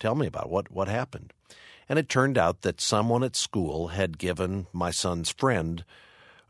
tell 0.00 0.14
me 0.14 0.26
about 0.26 0.46
it. 0.46 0.50
what 0.50 0.70
what 0.70 0.88
happened." 0.88 1.32
And 1.88 1.98
it 1.98 2.08
turned 2.08 2.36
out 2.36 2.62
that 2.62 2.80
someone 2.80 3.22
at 3.22 3.36
school 3.36 3.88
had 3.88 4.18
given 4.18 4.66
my 4.72 4.90
son's 4.90 5.30
friend 5.30 5.84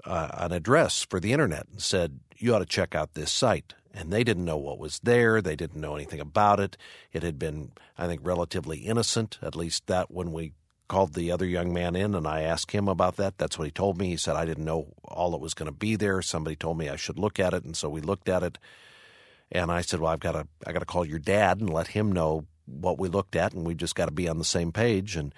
uh, 0.05 0.29
an 0.35 0.53
address 0.53 1.03
for 1.03 1.21
the 1.21 1.33
internet 1.33 1.67
and 1.71 1.83
said, 1.83 2.21
You 2.37 2.55
ought 2.55 2.61
to 2.61 2.67
check 2.67 2.95
out 2.95 3.15
this 3.15 3.33
site. 3.33 3.75
And 3.93 4.13
they 4.13 4.25
didn't 4.25 4.45
know 4.45 4.59
what 4.59 4.79
was 4.79 5.01
there. 5.01 5.41
They 5.41 5.57
didn't 5.57 5.81
know 5.81 5.95
anything 5.95 6.21
about 6.21 6.61
it. 6.61 6.77
It 7.13 7.23
had 7.23 7.39
been, 7.39 7.73
I 7.97 8.07
think, 8.07 8.21
relatively 8.23 8.79
innocent, 8.79 9.39
at 9.41 9.57
least 9.57 9.87
that 9.87 10.11
when 10.11 10.33
we 10.33 10.53
called 10.89 11.15
the 11.15 11.31
other 11.31 11.47
young 11.47 11.73
man 11.73 11.97
in 11.97 12.15
and 12.15 12.27
I 12.27 12.43
asked 12.43 12.71
him 12.71 12.89
about 12.89 13.17
that. 13.17 13.39
That's 13.39 13.59
what 13.59 13.67
he 13.67 13.71
told 13.71 13.99
me. 13.99 14.09
He 14.09 14.17
said, 14.17 14.37
I 14.37 14.45
didn't 14.45 14.65
know 14.65 14.95
all 15.05 15.31
that 15.33 15.39
was 15.39 15.55
going 15.55 15.71
to 15.71 15.77
be 15.77 15.97
there. 15.97 16.23
Somebody 16.23 16.57
told 16.57 16.79
me 16.79 16.89
I 16.89 16.97
should 16.97 17.19
look 17.19 17.41
at 17.41 17.55
it. 17.55 17.65
And 17.65 17.77
so 17.77 17.89
we 17.89 18.01
looked 18.01 18.29
at 18.29 18.43
it. 18.43 18.59
And 19.51 19.71
I 19.71 19.81
said, 19.81 20.01
Well, 20.01 20.13
I've 20.13 20.21
got 20.21 20.33
to, 20.33 20.47
I 20.67 20.73
got 20.73 20.81
to 20.81 20.87
call 20.87 21.05
your 21.05 21.19
dad 21.19 21.61
and 21.61 21.73
let 21.73 21.89
him 21.89 22.13
know 22.13 22.47
what 22.67 22.99
we 22.99 23.09
looked 23.09 23.37
at. 23.37 23.53
And 23.53 23.65
we 23.67 23.75
just 23.75 23.95
got 23.95 24.07
to 24.07 24.13
be 24.13 24.29
on 24.29 24.39
the 24.39 24.45
same 24.45 24.73
page. 24.73 25.17
And 25.17 25.35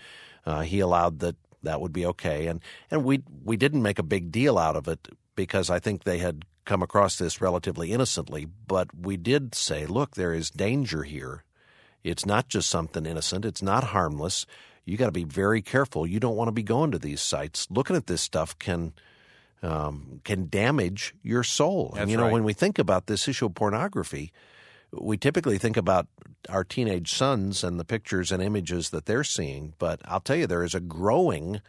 uh, 0.46 0.60
he 0.60 0.80
allowed 0.80 1.20
that 1.20 1.36
that 1.62 1.80
would 1.80 1.92
be 1.92 2.06
okay. 2.06 2.46
And 2.46 2.60
and 2.90 3.04
we 3.04 3.22
we 3.44 3.56
didn't 3.56 3.82
make 3.82 3.98
a 3.98 4.04
big 4.04 4.30
deal 4.30 4.58
out 4.58 4.76
of 4.76 4.88
it 4.88 5.08
because 5.34 5.70
I 5.70 5.78
think 5.78 6.04
they 6.04 6.18
had 6.18 6.44
come 6.64 6.82
across 6.82 7.16
this 7.16 7.40
relatively 7.40 7.92
innocently. 7.92 8.44
But 8.44 8.88
we 8.94 9.16
did 9.16 9.54
say, 9.54 9.86
look, 9.86 10.14
there 10.14 10.34
is 10.34 10.50
danger 10.50 11.02
here. 11.02 11.44
It's 12.04 12.26
not 12.26 12.48
just 12.48 12.68
something 12.70 13.06
innocent. 13.06 13.44
It's 13.44 13.62
not 13.62 13.84
harmless. 13.84 14.46
You 14.88 14.96
got 14.96 15.06
to 15.06 15.12
be 15.12 15.24
very 15.24 15.62
careful. 15.62 16.06
You 16.06 16.18
don't 16.18 16.36
want 16.36 16.48
to 16.48 16.52
be 16.52 16.62
going 16.62 16.92
to 16.92 16.98
these 16.98 17.20
sites. 17.20 17.66
Looking 17.70 17.96
at 17.96 18.06
this 18.06 18.22
stuff 18.22 18.58
can 18.58 18.92
um, 19.62 20.20
can 20.24 20.48
damage 20.48 21.14
your 21.22 21.42
soul. 21.42 21.90
That's 21.92 22.02
and 22.02 22.10
you 22.10 22.16
know, 22.16 22.24
right. 22.24 22.32
when 22.32 22.44
we 22.44 22.52
think 22.52 22.78
about 22.78 23.06
this 23.06 23.26
issue 23.26 23.46
of 23.46 23.54
pornography, 23.54 24.32
we 24.92 25.16
typically 25.16 25.58
think 25.58 25.76
about 25.76 26.06
our 26.48 26.64
teenage 26.64 27.12
sons 27.12 27.62
and 27.62 27.78
the 27.78 27.84
pictures 27.84 28.32
and 28.32 28.42
images 28.42 28.90
that 28.90 29.06
they're 29.06 29.24
seeing, 29.24 29.74
but 29.78 30.00
I'll 30.04 30.20
tell 30.20 30.36
you, 30.36 30.46
there 30.46 30.64
is 30.64 30.74
a 30.74 30.80
growing 30.80 31.60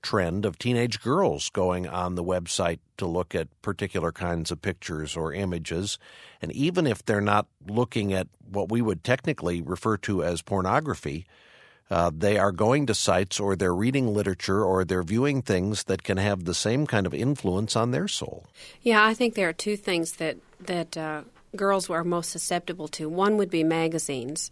trend 0.00 0.44
of 0.44 0.58
teenage 0.58 1.00
girls 1.00 1.48
going 1.50 1.86
on 1.86 2.14
the 2.14 2.24
website 2.24 2.80
to 2.96 3.06
look 3.06 3.34
at 3.34 3.48
particular 3.62 4.10
kinds 4.10 4.50
of 4.50 4.60
pictures 4.60 5.16
or 5.16 5.32
images. 5.32 5.98
And 6.40 6.50
even 6.52 6.86
if 6.86 7.04
they're 7.04 7.20
not 7.20 7.46
looking 7.68 8.12
at 8.12 8.26
what 8.50 8.70
we 8.70 8.82
would 8.82 9.04
technically 9.04 9.60
refer 9.60 9.96
to 9.98 10.24
as 10.24 10.42
pornography, 10.42 11.26
uh, 11.92 12.10
they 12.16 12.38
are 12.38 12.52
going 12.52 12.86
to 12.86 12.94
sites 12.94 13.38
or 13.38 13.54
they're 13.54 13.74
reading 13.74 14.14
literature 14.14 14.64
or 14.64 14.82
they're 14.82 15.02
viewing 15.02 15.42
things 15.42 15.84
that 15.84 16.02
can 16.02 16.16
have 16.16 16.44
the 16.44 16.54
same 16.54 16.86
kind 16.86 17.06
of 17.06 17.12
influence 17.12 17.76
on 17.76 17.90
their 17.90 18.08
soul. 18.08 18.46
Yeah, 18.80 19.04
I 19.04 19.12
think 19.12 19.34
there 19.34 19.48
are 19.48 19.52
two 19.52 19.76
things 19.76 20.12
that 20.12 20.38
that 20.60 20.96
uh, 20.96 21.22
girls 21.54 21.90
are 21.90 22.02
most 22.02 22.30
susceptible 22.30 22.88
to. 22.88 23.08
One 23.10 23.36
would 23.36 23.50
be 23.50 23.62
magazines 23.62 24.50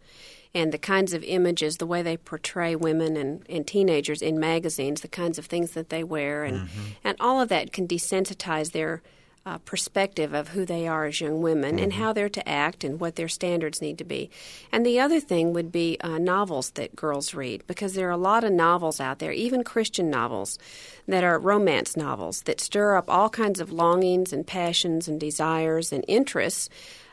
and 0.55 0.71
the 0.71 0.79
kinds 0.79 1.15
of 1.15 1.23
images, 1.25 1.77
the 1.77 1.87
way 1.87 2.03
they 2.03 2.19
portray 2.19 2.77
women 2.77 3.17
and, 3.17 3.43
and 3.49 3.67
teenagers 3.67 4.21
in 4.21 4.39
magazines, 4.39 5.01
the 5.01 5.09
kinds 5.09 5.39
of 5.39 5.47
things 5.47 5.71
that 5.73 5.89
they 5.89 6.03
wear, 6.03 6.43
and, 6.45 6.69
and 7.05 7.17
all 7.21 7.41
of 7.41 7.49
that 7.51 7.73
can 7.73 7.87
desensitize 7.87 8.73
their 8.73 9.01
uh, 9.47 9.59
perspective 9.59 10.35
of 10.35 10.49
who 10.49 10.67
they 10.67 10.87
are 10.87 11.07
as 11.07 11.21
young 11.21 11.41
women 11.41 11.79
and 11.79 11.95
how 11.95 12.13
they're 12.13 12.29
to 12.29 12.47
act 12.49 12.85
and 12.85 13.01
what 13.01 13.17
their 13.17 13.29
standards 13.29 13.81
need 13.81 13.97
to 13.97 14.05
be. 14.05 14.31
And 14.71 14.85
the 14.85 15.01
other 15.01 15.19
thing 15.19 15.55
would 15.55 15.73
be 15.73 15.97
uh, 16.01 16.19
novels 16.19 16.71
that 16.73 16.95
girls 16.95 17.35
read, 17.35 17.67
because 17.67 17.95
there 17.95 18.09
are 18.09 18.13
a 18.13 18.17
lot 18.17 18.45
of 18.45 18.53
novels 18.53 19.01
out 19.01 19.19
there, 19.19 19.33
even 19.33 19.65
Christian 19.65 20.11
novels, 20.11 20.59
that 21.09 21.25
are 21.25 21.39
romance 21.39 21.97
novels 21.97 22.43
that 22.43 22.61
stir 22.61 22.97
up 22.97 23.09
all 23.09 23.31
kinds 23.31 23.61
of 23.61 23.73
longings 23.73 24.33
and 24.33 24.47
passions 24.47 25.09
and 25.09 25.19
desires 25.19 25.93
and 25.93 26.05
interests 26.07 26.69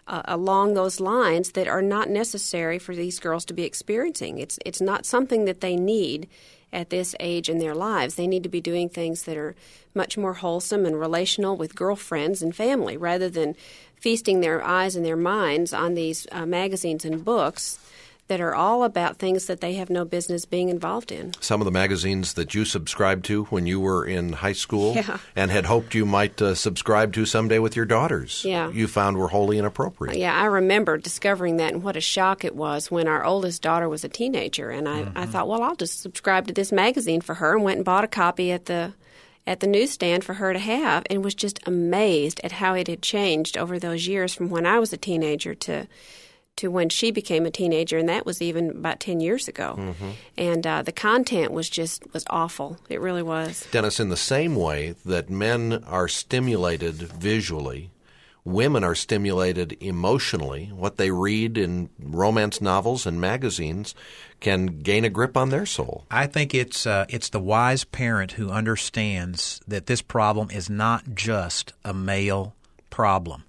uh, 0.07 0.21
along 0.25 0.73
those 0.73 0.99
lines 0.99 1.51
that 1.51 1.67
are 1.67 1.81
not 1.81 2.09
necessary 2.09 2.79
for 2.79 2.95
these 2.95 3.19
girls 3.19 3.45
to 3.45 3.53
be 3.53 3.63
experiencing. 3.63 4.37
It's 4.37 4.59
it's 4.65 4.81
not 4.81 5.05
something 5.05 5.45
that 5.45 5.61
they 5.61 5.75
need 5.75 6.27
at 6.73 6.89
this 6.89 7.15
age 7.19 7.49
in 7.49 7.59
their 7.59 7.75
lives. 7.75 8.15
They 8.15 8.27
need 8.27 8.43
to 8.43 8.49
be 8.49 8.61
doing 8.61 8.89
things 8.89 9.23
that 9.23 9.37
are 9.37 9.55
much 9.93 10.17
more 10.17 10.33
wholesome 10.33 10.85
and 10.85 10.99
relational 10.99 11.55
with 11.55 11.75
girlfriends 11.75 12.41
and 12.41 12.55
family 12.55 12.97
rather 12.97 13.29
than 13.29 13.55
feasting 13.95 14.41
their 14.41 14.63
eyes 14.63 14.95
and 14.95 15.05
their 15.05 15.15
minds 15.15 15.73
on 15.73 15.95
these 15.95 16.27
uh, 16.31 16.45
magazines 16.45 17.03
and 17.03 17.25
books 17.25 17.79
that 18.27 18.41
are 18.41 18.53
all 18.53 18.83
about 18.83 19.17
things 19.17 19.45
that 19.45 19.61
they 19.61 19.75
have 19.75 19.89
no 19.89 20.03
business 20.03 20.45
being 20.45 20.67
involved 20.69 21.11
in. 21.11 21.31
Some 21.39 21.61
of 21.61 21.65
the 21.65 21.71
magazines 21.71 22.33
that 22.33 22.53
you 22.53 22.65
subscribed 22.65 23.23
to 23.25 23.45
when 23.45 23.65
you 23.65 23.79
were 23.79 24.05
in 24.05 24.33
high 24.33 24.51
school 24.53 24.93
Yeah. 24.95 25.17
and 25.35 25.49
had 25.49 25.65
hoped 25.65 25.95
you 25.95 26.05
might 26.05 26.41
uh, 26.41 26.53
subscribe 26.53 27.13
to 27.13 27.25
someday 27.25 27.59
with 27.59 27.75
your 27.75 27.85
daughters, 27.85 28.43
Yeah. 28.45 28.69
you 28.71 28.87
found 28.87 29.17
were 29.17 29.29
wholly 29.29 29.57
inappropriate. 29.57 30.17
Yeah, 30.17 30.35
I 30.35 30.45
remember 30.45 30.97
discovering 30.97 31.57
that 31.57 31.73
and 31.73 31.83
what 31.83 31.95
a 31.95 32.01
shock 32.01 32.43
it 32.43 32.55
was 32.55 32.91
when 32.91 33.07
our 33.07 33.23
oldest 33.23 33.61
daughter 33.61 33.87
was 33.87 34.03
a 34.03 34.09
teenager. 34.09 34.71
And 34.71 34.89
I, 34.89 35.09
I 35.15 35.25
thought, 35.25 35.47
well, 35.47 35.63
I'll 35.63 35.75
just 35.75 36.01
subscribe 36.01 36.47
to 36.47 36.53
this 36.53 36.71
magazine 36.73 37.21
for 37.21 37.35
her 37.35 37.55
and 37.55 37.63
went 37.63 37.77
and 37.77 37.85
bought 37.85 38.03
a 38.03 38.07
copy 38.09 38.51
at 38.51 38.65
the 38.65 38.93
at 39.45 39.61
the 39.61 39.67
newsstand 39.67 40.25
for 40.25 40.33
her 40.33 40.51
to 40.51 40.59
have 40.59 41.03
and 41.09 41.23
was 41.23 41.33
just 41.33 41.57
amazed 41.65 42.41
at 42.43 42.51
how 42.51 42.73
it 42.73 42.87
had 42.89 43.01
changed 43.01 43.57
over 43.57 43.79
those 43.79 44.05
years 44.05 44.33
from 44.33 44.49
when 44.49 44.65
I 44.65 44.77
was 44.79 44.91
a 44.91 44.97
teenager 44.97 45.55
to 45.55 45.87
to 46.57 46.69
when 46.69 46.89
she 46.89 47.11
became 47.11 47.45
a 47.45 47.51
teenager 47.51 47.97
and 47.97 48.09
that 48.09 48.25
was 48.25 48.41
even 48.41 48.69
about 48.71 48.99
10 48.99 49.19
years 49.19 49.47
ago. 49.47 49.95
And 50.37 50.65
uh, 50.67 50.81
the 50.81 50.91
content 50.91 51.51
was 51.51 51.69
just 51.69 52.03
was 52.13 52.25
awful. 52.29 52.77
It 52.89 53.01
really 53.01 53.23
was. 53.23 53.65
Dennis, 53.71 53.99
in 53.99 54.09
the 54.09 54.17
same 54.17 54.55
way 54.55 54.95
that 55.05 55.29
men 55.29 55.83
are 55.87 56.07
stimulated 56.07 56.95
visually, 56.95 57.91
women 58.47 58.83
are 58.83 58.95
stimulated 58.95 59.77
emotionally. 59.81 60.71
What 60.73 60.97
they 60.97 61.11
read 61.11 61.57
in 61.57 61.89
romance 61.99 62.61
novels 62.61 63.05
and 63.05 63.19
magazines 63.19 63.93
can 64.39 64.81
gain 64.81 65.03
a 65.03 65.09
grip 65.09 65.35
on 65.35 65.49
their 65.49 65.65
soul. 65.65 66.05
I 66.09 66.27
think 66.27 66.53
it's 66.53 66.87
uh, 66.87 67.05
it's 67.09 67.29
the 67.29 67.39
wise 67.39 67.83
parent 67.83 68.33
who 68.33 68.49
understands 68.49 69.61
that 69.67 69.87
this 69.87 70.01
problem 70.01 70.49
is 70.49 70.69
not 70.69 71.13
just 71.13 71.73
a 71.83 71.93
male 71.93 72.55
problem. 72.89 73.43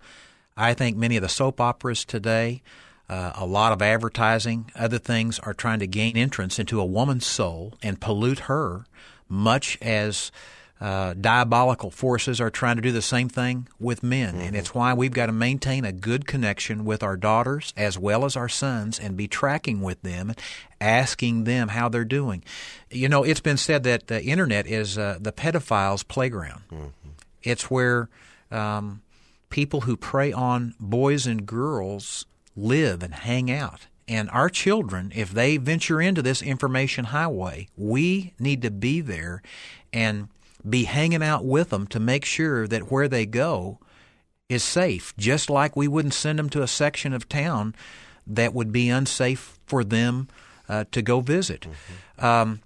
I 0.56 0.74
think 0.74 0.96
many 0.96 1.16
of 1.16 1.22
the 1.22 1.28
soap 1.28 1.60
operas 1.60 2.04
today, 2.04 2.62
uh, 3.08 3.32
a 3.36 3.46
lot 3.46 3.72
of 3.72 3.80
advertising, 3.80 4.70
other 4.76 4.98
things 4.98 5.38
are 5.40 5.54
trying 5.54 5.78
to 5.78 5.86
gain 5.86 6.16
entrance 6.16 6.58
into 6.58 6.80
a 6.80 6.84
woman's 6.84 7.26
soul 7.26 7.74
and 7.82 8.00
pollute 8.00 8.40
her, 8.40 8.84
much 9.28 9.78
as 9.80 10.30
uh, 10.80 11.12
diabolical 11.14 11.90
forces 11.90 12.40
are 12.40 12.50
trying 12.50 12.76
to 12.76 12.82
do 12.82 12.92
the 12.92 13.02
same 13.02 13.28
thing 13.28 13.66
with 13.80 14.02
men. 14.02 14.36
And 14.36 14.54
it's 14.54 14.74
why 14.74 14.94
we've 14.94 15.12
got 15.12 15.26
to 15.26 15.32
maintain 15.32 15.84
a 15.84 15.90
good 15.92 16.26
connection 16.26 16.84
with 16.84 17.02
our 17.02 17.16
daughters 17.16 17.72
as 17.76 17.98
well 17.98 18.24
as 18.24 18.36
our 18.36 18.48
sons 18.48 18.98
and 19.00 19.16
be 19.16 19.26
tracking 19.26 19.80
with 19.80 20.00
them, 20.02 20.30
and 20.30 20.38
asking 20.80 21.44
them 21.44 21.68
how 21.68 21.88
they're 21.88 22.04
doing. 22.04 22.44
You 22.90 23.08
know, 23.08 23.24
it's 23.24 23.40
been 23.40 23.56
said 23.56 23.82
that 23.84 24.06
the 24.06 24.22
internet 24.22 24.66
is 24.68 24.96
uh, 24.96 25.18
the 25.20 25.32
pedophile's 25.32 26.04
playground. 26.04 26.62
It's 27.42 27.70
where 27.70 28.08
um, 28.52 29.02
people 29.50 29.80
who 29.80 29.96
prey 29.96 30.32
on 30.32 30.74
boys 30.78 31.26
and 31.26 31.44
girls 31.44 32.24
live 32.58 33.02
and 33.02 33.14
hang 33.14 33.50
out. 33.50 33.86
And 34.06 34.30
our 34.30 34.48
children, 34.48 35.12
if 35.14 35.30
they 35.30 35.58
venture 35.58 36.00
into 36.00 36.22
this 36.22 36.42
information 36.42 37.06
highway, 37.06 37.68
we 37.76 38.32
need 38.38 38.62
to 38.62 38.70
be 38.70 39.00
there 39.00 39.42
and 39.92 40.28
be 40.68 40.84
hanging 40.84 41.22
out 41.22 41.44
with 41.44 41.70
them 41.70 41.86
to 41.88 42.00
make 42.00 42.24
sure 42.24 42.66
that 42.66 42.90
where 42.90 43.06
they 43.06 43.26
go 43.26 43.78
is 44.48 44.64
safe, 44.64 45.14
just 45.18 45.50
like 45.50 45.76
we 45.76 45.86
wouldn't 45.86 46.14
send 46.14 46.38
them 46.38 46.48
to 46.50 46.62
a 46.62 46.66
section 46.66 47.12
of 47.12 47.28
town 47.28 47.74
that 48.26 48.54
would 48.54 48.72
be 48.72 48.88
unsafe 48.88 49.58
for 49.66 49.84
them 49.84 50.28
uh, 50.68 50.84
to 50.90 51.02
go 51.02 51.20
visit. 51.20 51.66
Um, 52.18 52.60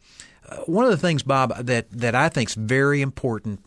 uh, 0.49 0.59
one 0.59 0.85
of 0.85 0.91
the 0.91 0.97
things, 0.97 1.23
Bob, 1.23 1.57
that, 1.67 1.91
that 1.91 2.15
I 2.15 2.29
think 2.29 2.51
is 2.51 2.55
very 2.55 3.01
important 3.01 3.61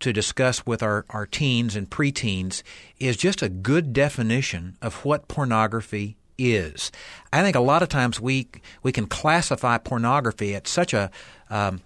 to 0.00 0.12
discuss 0.12 0.64
with 0.66 0.82
our, 0.82 1.04
our 1.10 1.26
teens 1.26 1.76
and 1.76 1.90
preteens 1.90 2.62
is 2.98 3.16
just 3.16 3.42
a 3.42 3.48
good 3.48 3.92
definition 3.92 4.76
of 4.80 5.04
what 5.04 5.28
pornography 5.28 6.16
is. 6.38 6.92
I 7.32 7.42
think 7.42 7.56
a 7.56 7.60
lot 7.60 7.82
of 7.82 7.88
times 7.88 8.20
we 8.20 8.48
we 8.82 8.92
can 8.92 9.06
classify 9.06 9.78
pornography 9.78 10.54
at 10.54 10.68
such 10.68 10.94
a 10.94 11.10
um, 11.50 11.80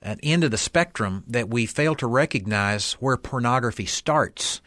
an 0.00 0.18
end 0.22 0.44
of 0.44 0.50
the 0.50 0.58
spectrum 0.58 1.24
that 1.26 1.48
we 1.48 1.66
fail 1.66 1.94
to 1.96 2.06
recognize 2.06 2.92
where 2.94 3.16
pornography 3.16 3.86
starts. 3.86 4.60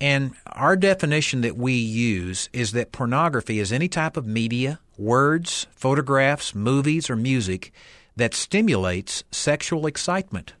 And 0.00 0.34
our 0.52 0.76
definition 0.76 1.40
that 1.40 1.56
we 1.56 1.72
use 1.72 2.50
is 2.52 2.72
that 2.72 2.92
pornography 2.92 3.58
is 3.58 3.72
any 3.72 3.88
type 3.88 4.16
of 4.16 4.26
media 4.26 4.78
words, 4.98 5.66
photographs, 5.74 6.54
movies, 6.54 7.08
or 7.08 7.16
music 7.16 7.72
that 8.16 8.34
stimulates 8.34 9.24
sexual 9.30 9.86
excitement. 9.86 10.52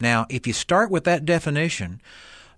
Now, 0.00 0.26
if 0.28 0.46
you 0.46 0.52
start 0.52 0.90
with 0.90 1.04
that 1.04 1.24
definition, 1.24 2.00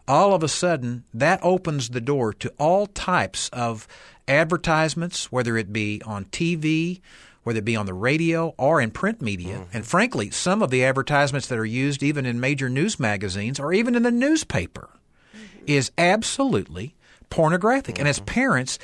all 0.08 0.34
of 0.34 0.42
a 0.42 0.48
sudden 0.48 1.04
that 1.12 1.40
opens 1.42 1.90
the 1.90 2.00
door 2.00 2.32
to 2.34 2.52
all 2.58 2.86
types 2.86 3.48
of 3.50 3.86
advertisements, 4.28 5.30
whether 5.30 5.56
it 5.56 5.72
be 5.72 6.00
on 6.04 6.26
TV, 6.26 7.00
whether 7.42 7.58
it 7.58 7.64
be 7.64 7.76
on 7.76 7.86
the 7.86 7.94
radio 7.94 8.54
or 8.58 8.80
in 8.80 8.90
print 8.90 9.20
media. 9.20 9.58
Mm-hmm. 9.58 9.76
And 9.76 9.86
frankly, 9.86 10.30
some 10.30 10.62
of 10.62 10.70
the 10.70 10.84
advertisements 10.84 11.46
that 11.48 11.58
are 11.58 11.64
used 11.64 12.02
even 12.02 12.26
in 12.26 12.40
major 12.40 12.68
news 12.68 12.98
magazines 12.98 13.60
or 13.60 13.72
even 13.72 13.94
in 13.94 14.02
the 14.02 14.10
newspaper 14.10 14.88
mm-hmm. 15.34 15.64
is 15.66 15.92
absolutely 15.98 16.94
pornographic. 17.30 17.96
Mm-hmm. 17.96 18.02
And 18.02 18.08
as 18.08 18.16
mm-hmm. 18.16 18.26
parents, 18.26 18.78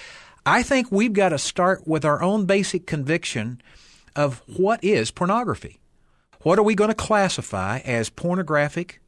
I 0.45 0.63
think 0.63 0.93
we've 0.93 1.13
got 1.13 1.31
to 1.31 1.39
start 1.39 1.87
with 1.87 2.05
our 2.05 2.23
own 2.23 2.47
basic 2.47 2.87
conviction 2.87 3.61
of 4.15 4.43
what 4.47 4.83
is 4.85 5.11
pornography. 5.11 5.81
What 6.43 6.59
are 6.59 6.63
we 6.63 6.75
going 6.75 6.89
to 6.89 6.95
classify 6.95 7.79
as 7.79 8.11
pornographic 8.11 9.01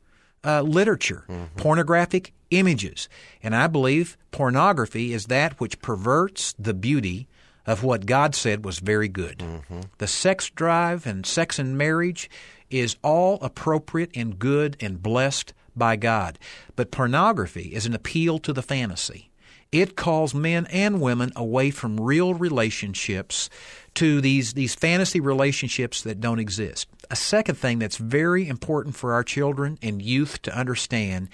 uh, 0.44 0.62
literature, 0.62 1.24
mm-hmm. 1.28 1.56
pornographic 1.56 2.32
images? 2.50 3.08
And 3.42 3.54
I 3.54 3.66
believe 3.66 4.16
pornography 4.30 5.12
is 5.12 5.26
that 5.26 5.58
which 5.60 5.80
perverts 5.80 6.54
the 6.58 6.74
beauty 6.74 7.26
of 7.66 7.82
what 7.82 8.06
God 8.06 8.34
said 8.34 8.64
was 8.64 8.78
very 8.78 9.08
good. 9.08 9.38
Mm-hmm. 9.38 9.80
The 9.98 10.06
sex 10.06 10.50
drive 10.50 11.06
and 11.06 11.26
sex 11.26 11.58
and 11.58 11.76
marriage 11.76 12.30
is 12.70 12.96
all 13.02 13.38
appropriate 13.40 14.10
and 14.14 14.38
good 14.38 14.76
and 14.80 15.02
blessed 15.02 15.54
by 15.74 15.96
God. 15.96 16.38
But 16.76 16.90
pornography 16.90 17.74
is 17.74 17.86
an 17.86 17.94
appeal 17.94 18.38
to 18.40 18.52
the 18.52 18.62
fantasy. 18.62 19.30
It 19.74 19.96
calls 19.96 20.34
men 20.34 20.66
and 20.66 21.00
women 21.00 21.32
away 21.34 21.72
from 21.72 22.00
real 22.00 22.32
relationships 22.32 23.50
to 23.94 24.20
these, 24.20 24.52
these 24.52 24.76
fantasy 24.76 25.18
relationships 25.18 26.00
that 26.02 26.20
don't 26.20 26.38
exist. 26.38 26.86
A 27.10 27.16
second 27.16 27.56
thing 27.56 27.80
that's 27.80 27.96
very 27.96 28.46
important 28.46 28.94
for 28.94 29.14
our 29.14 29.24
children 29.24 29.76
and 29.82 30.00
youth 30.00 30.40
to 30.42 30.56
understand 30.56 31.28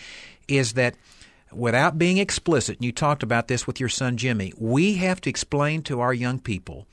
is 0.48 0.72
that 0.72 0.94
without 1.52 1.98
being 1.98 2.16
explicit, 2.16 2.78
and 2.78 2.86
you 2.86 2.92
talked 2.92 3.22
about 3.22 3.48
this 3.48 3.66
with 3.66 3.78
your 3.78 3.90
son 3.90 4.16
Jimmy, 4.16 4.54
we 4.56 4.94
have 4.94 5.20
to 5.20 5.28
explain 5.28 5.82
to 5.82 6.00
our 6.00 6.14
young 6.14 6.38
people 6.38 6.86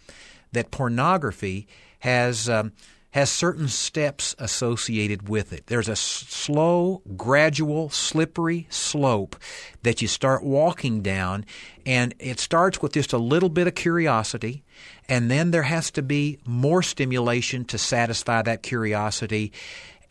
that 0.52 0.70
pornography 0.70 1.66
has 2.00 2.50
um, 2.50 2.74
has 3.18 3.32
certain 3.32 3.68
steps 3.68 4.36
associated 4.38 5.28
with 5.28 5.52
it. 5.52 5.66
There's 5.66 5.90
a 5.90 5.96
slow, 5.96 7.02
gradual, 7.18 7.90
slippery 7.90 8.68
slope 8.70 9.36
that 9.82 10.04
you 10.04 10.08
start 10.08 10.44
walking 10.44 11.02
down, 11.02 11.44
and 11.84 12.14
it 12.20 12.40
starts 12.40 12.80
with 12.80 12.94
just 12.94 13.14
a 13.14 13.18
little 13.18 13.50
bit 13.50 13.66
of 13.66 13.74
curiosity, 13.74 14.64
and 15.10 15.32
then 15.32 15.50
there 15.50 15.64
has 15.64 15.90
to 15.92 16.04
be 16.04 16.38
more 16.46 16.84
stimulation 16.84 17.66
to 17.66 17.80
satisfy 17.80 18.44
that 18.44 18.62
curiosity 18.62 19.52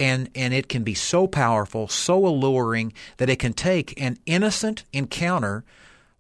and 0.00 0.28
and 0.34 0.52
it 0.52 0.68
can 0.68 0.82
be 0.82 0.94
so 0.94 1.28
powerful, 1.28 1.86
so 1.86 2.26
alluring 2.26 2.92
that 3.18 3.30
it 3.30 3.38
can 3.38 3.52
take 3.52 3.98
an 4.02 4.18
innocent 4.26 4.82
encounter 4.92 5.64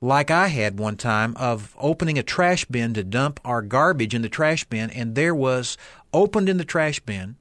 like 0.06 0.30
I 0.30 0.46
had 0.46 0.78
one 0.78 0.96
time 0.96 1.36
of 1.36 1.74
opening 1.78 2.16
a 2.16 2.22
trash 2.22 2.64
bin 2.66 2.94
to 2.94 3.02
dump 3.02 3.40
our 3.44 3.60
garbage 3.60 4.14
in 4.14 4.22
the 4.22 4.28
trash 4.28 4.62
bin 4.64 4.88
and 4.90 5.16
there 5.16 5.34
was 5.34 5.76
opened 6.12 6.48
in 6.48 6.58
the 6.58 6.64
trash 6.64 7.00
bin 7.00 7.36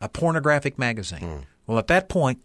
a 0.00 0.08
pornographic 0.08 0.78
magazine. 0.78 1.20
Mm. 1.20 1.44
Well, 1.66 1.78
at 1.78 1.88
that 1.88 2.08
point 2.08 2.40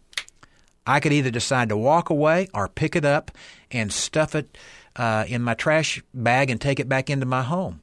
I 0.86 1.00
could 1.00 1.14
either 1.14 1.32
decide 1.32 1.70
to 1.70 1.78
walk 1.78 2.10
away 2.10 2.50
or 2.54 2.68
pick 2.68 2.96
it 2.96 3.06
up 3.06 3.32
and 3.72 3.92
stuff 3.92 4.36
it 4.36 4.58
uh, 4.98 5.24
in 5.30 5.42
my 5.42 5.54
trash 5.54 6.04
bag 6.14 6.50
and 6.50 6.60
take 6.60 6.82
it 6.82 6.90
back 6.90 7.10
into 7.10 7.26
my 7.26 7.42
home. 7.42 7.82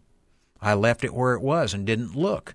I 0.61 0.75
left 0.75 1.03
it 1.03 1.15
where 1.15 1.33
it 1.33 1.41
was 1.41 1.73
and 1.73 1.87
didn't 1.87 2.15
look. 2.15 2.55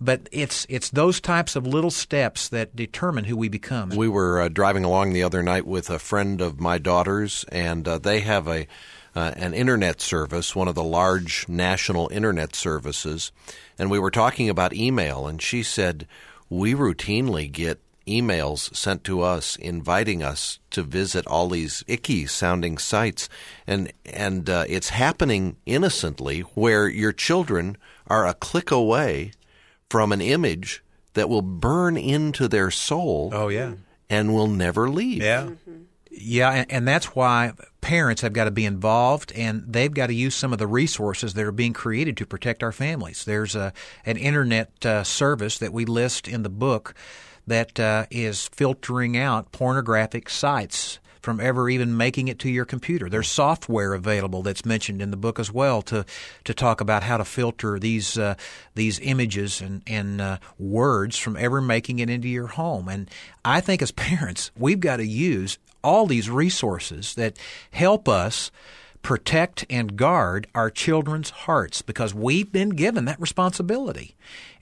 But 0.00 0.28
it's 0.32 0.66
it's 0.70 0.90
those 0.90 1.20
types 1.20 1.56
of 1.56 1.66
little 1.66 1.90
steps 1.90 2.48
that 2.48 2.74
determine 2.74 3.24
who 3.24 3.36
we 3.36 3.48
become. 3.48 3.90
We 3.90 4.08
were 4.08 4.40
uh, 4.40 4.48
driving 4.48 4.84
along 4.84 5.12
the 5.12 5.22
other 5.22 5.42
night 5.42 5.66
with 5.66 5.90
a 5.90 5.98
friend 5.98 6.40
of 6.40 6.58
my 6.58 6.78
daughter's, 6.78 7.44
and 7.50 7.86
uh, 7.86 7.98
they 7.98 8.20
have 8.20 8.48
a 8.48 8.66
uh, 9.14 9.32
an 9.36 9.52
internet 9.54 10.00
service, 10.00 10.54
one 10.54 10.68
of 10.68 10.74
the 10.74 10.84
large 10.84 11.48
national 11.48 12.08
internet 12.12 12.54
services, 12.54 13.32
and 13.78 13.90
we 13.90 13.98
were 13.98 14.10
talking 14.10 14.48
about 14.48 14.72
email, 14.72 15.26
and 15.26 15.42
she 15.42 15.62
said 15.62 16.06
we 16.48 16.74
routinely 16.74 17.50
get 17.50 17.80
emails 18.06 18.74
sent 18.74 19.04
to 19.04 19.20
us 19.20 19.56
inviting 19.56 20.22
us 20.22 20.58
to 20.70 20.82
visit 20.82 21.26
all 21.26 21.48
these 21.48 21.84
icky 21.86 22.26
sounding 22.26 22.78
sites 22.78 23.28
and 23.66 23.92
and 24.06 24.48
uh, 24.50 24.64
it's 24.68 24.88
happening 24.88 25.56
innocently 25.66 26.40
where 26.54 26.88
your 26.88 27.12
children 27.12 27.76
are 28.06 28.26
a 28.26 28.34
click 28.34 28.70
away 28.70 29.30
from 29.90 30.12
an 30.12 30.22
image 30.22 30.82
that 31.14 31.28
will 31.28 31.42
burn 31.42 31.96
into 31.96 32.48
their 32.48 32.70
soul. 32.70 33.30
Oh 33.34 33.48
yeah, 33.48 33.74
and 34.08 34.32
will 34.32 34.48
never 34.48 34.88
leave. 34.88 35.22
Yeah. 35.22 35.42
Mm-hmm. 35.42 35.82
Yeah, 36.12 36.50
and, 36.50 36.72
and, 36.72 36.88
that's 36.88 37.14
why 37.14 37.52
parents 37.80 38.22
have 38.22 38.32
got 38.32 38.44
to 38.44 38.50
be 38.50 38.64
involved, 38.64 39.30
and 39.32 39.62
they've 39.66 39.94
got 39.94 40.08
to 40.08 40.14
use 40.14 40.34
some 40.34 40.52
of 40.52 40.58
the 40.58 40.66
resources 40.66 41.34
that 41.34 41.44
are 41.44 41.52
being 41.52 41.72
created 41.72 42.16
to 42.16 42.26
protect 42.26 42.64
our 42.64 42.72
families. 42.72 43.24
There's 43.24 43.54
a 43.54 43.72
an 44.04 44.16
internet 44.16 44.84
uh, 44.84 45.04
service 45.04 45.58
that 45.58 45.72
we 45.72 45.84
list 45.84 46.26
in 46.26 46.42
the 46.42 46.50
book 46.50 46.94
that 47.46 47.78
uh, 47.78 48.06
is 48.10 48.48
filtering 48.48 49.16
out 49.16 49.52
pornographic 49.52 50.28
sites 50.28 50.98
from 51.20 51.40
ever 51.40 51.68
even 51.68 51.96
making 51.96 52.28
it 52.28 52.38
to 52.40 52.50
your 52.50 52.64
computer. 52.64 53.08
There's 53.08 53.28
software 53.28 53.94
available 53.94 54.42
that's 54.42 54.64
mentioned 54.64 55.02
in 55.02 55.10
the 55.10 55.16
book 55.16 55.38
as 55.38 55.52
well 55.52 55.82
to 55.82 56.04
to 56.44 56.54
talk 56.54 56.80
about 56.80 57.02
how 57.02 57.16
to 57.16 57.24
filter 57.24 57.78
these 57.78 58.18
uh, 58.18 58.34
these 58.74 58.98
images 59.00 59.60
and 59.60 59.82
and 59.86 60.20
uh, 60.20 60.38
words 60.58 61.16
from 61.16 61.36
ever 61.36 61.60
making 61.60 61.98
it 61.98 62.10
into 62.10 62.28
your 62.28 62.48
home. 62.48 62.88
And 62.88 63.10
I 63.44 63.60
think 63.60 63.82
as 63.82 63.90
parents, 63.92 64.50
we've 64.56 64.80
got 64.80 64.96
to 64.96 65.06
use 65.06 65.58
all 65.82 66.06
these 66.06 66.28
resources 66.28 67.14
that 67.14 67.38
help 67.70 68.08
us 68.08 68.50
protect 69.02 69.64
and 69.70 69.96
guard 69.96 70.46
our 70.54 70.70
children's 70.70 71.30
hearts 71.30 71.82
because 71.82 72.14
we've 72.14 72.52
been 72.52 72.70
given 72.70 73.06
that 73.06 73.20
responsibility. 73.20 74.14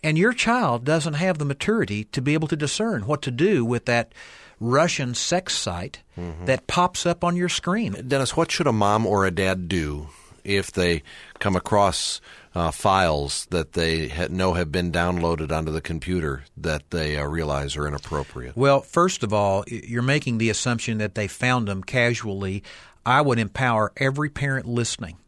And 0.02 0.16
your 0.16 0.32
child 0.32 0.84
doesn't 0.84 1.14
have 1.14 1.38
the 1.38 1.44
maturity 1.44 2.04
to 2.04 2.22
be 2.22 2.34
able 2.34 2.48
to 2.48 2.56
discern 2.56 3.06
what 3.06 3.20
to 3.22 3.30
do 3.30 3.64
with 3.64 3.86
that 3.86 4.12
Russian 4.60 5.14
sex 5.14 5.56
site 5.56 6.02
mm-hmm. 6.16 6.46
that 6.46 6.66
pops 6.66 7.06
up 7.06 7.24
on 7.24 7.36
your 7.36 7.48
screen. 7.48 7.92
Dennis, 8.06 8.36
what 8.36 8.50
should 8.50 8.66
a 8.66 8.72
mom 8.72 9.06
or 9.06 9.24
a 9.24 9.30
dad 9.30 9.68
do 9.68 10.08
if 10.44 10.72
they 10.72 11.02
come 11.38 11.56
across 11.56 12.20
uh, 12.54 12.70
files 12.70 13.46
that 13.50 13.72
they 13.72 14.08
ha- 14.08 14.28
know 14.30 14.54
have 14.54 14.72
been 14.72 14.90
downloaded 14.90 15.52
onto 15.52 15.70
the 15.70 15.80
computer 15.80 16.44
that 16.56 16.90
they 16.90 17.16
uh, 17.16 17.24
realize 17.24 17.76
are 17.76 17.86
inappropriate? 17.86 18.56
Well, 18.56 18.80
first 18.80 19.22
of 19.22 19.32
all, 19.32 19.64
you're 19.68 20.02
making 20.02 20.38
the 20.38 20.50
assumption 20.50 20.98
that 20.98 21.14
they 21.14 21.28
found 21.28 21.68
them 21.68 21.82
casually. 21.82 22.62
I 23.06 23.20
would 23.20 23.38
empower 23.38 23.92
every 23.96 24.28
parent 24.28 24.66
listening 24.66 25.18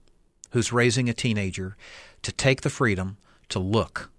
who's 0.51 0.73
raising 0.73 1.09
a 1.09 1.15
teenager 1.15 1.77
to 2.23 2.33
take 2.33 2.63
the 2.63 2.71
freedom 2.71 3.17
to 3.49 3.59
look 3.59 4.11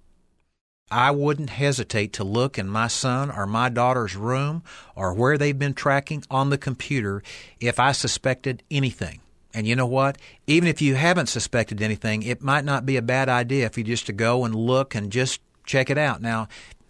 I 0.92 1.12
wouldn't 1.12 1.50
hesitate 1.50 2.14
to 2.14 2.24
look 2.24 2.60
in 2.60 2.68
my 2.68 2.88
son 2.88 3.32
or 3.32 3.48
my 3.48 3.70
daughter's 3.70 4.16
room 4.16 4.62
or 4.96 5.14
where 5.14 5.38
they've 5.38 5.58
been 5.58 5.74
tracking 5.74 6.24
on 6.30 6.50
the 6.50 6.58
computer 6.58 7.24
if 7.60 7.80
I 7.80 7.94
suspected 7.94 8.62
anything. 8.70 9.22
And 9.54 9.68
you 9.68 9.76
know 9.76 9.86
what? 9.86 10.18
Even 10.48 10.68
if 10.68 10.82
you 10.82 10.96
haven't 10.96 11.28
suspected 11.28 11.82
anything, 11.82 12.24
it 12.24 12.42
might 12.42 12.66
not 12.66 12.86
be 12.86 12.98
a 12.98 13.02
bad 13.02 13.30
idea 13.30 13.66
if 13.66 13.78
you 13.78 13.84
just 13.84 14.06
to 14.08 14.14
go 14.14 14.46
and 14.46 14.54
look 14.54 14.94
and 14.94 15.12
just 15.12 15.42
check 15.66 15.90
it 15.90 15.98
out. 15.98 16.22
Now, 16.22 16.48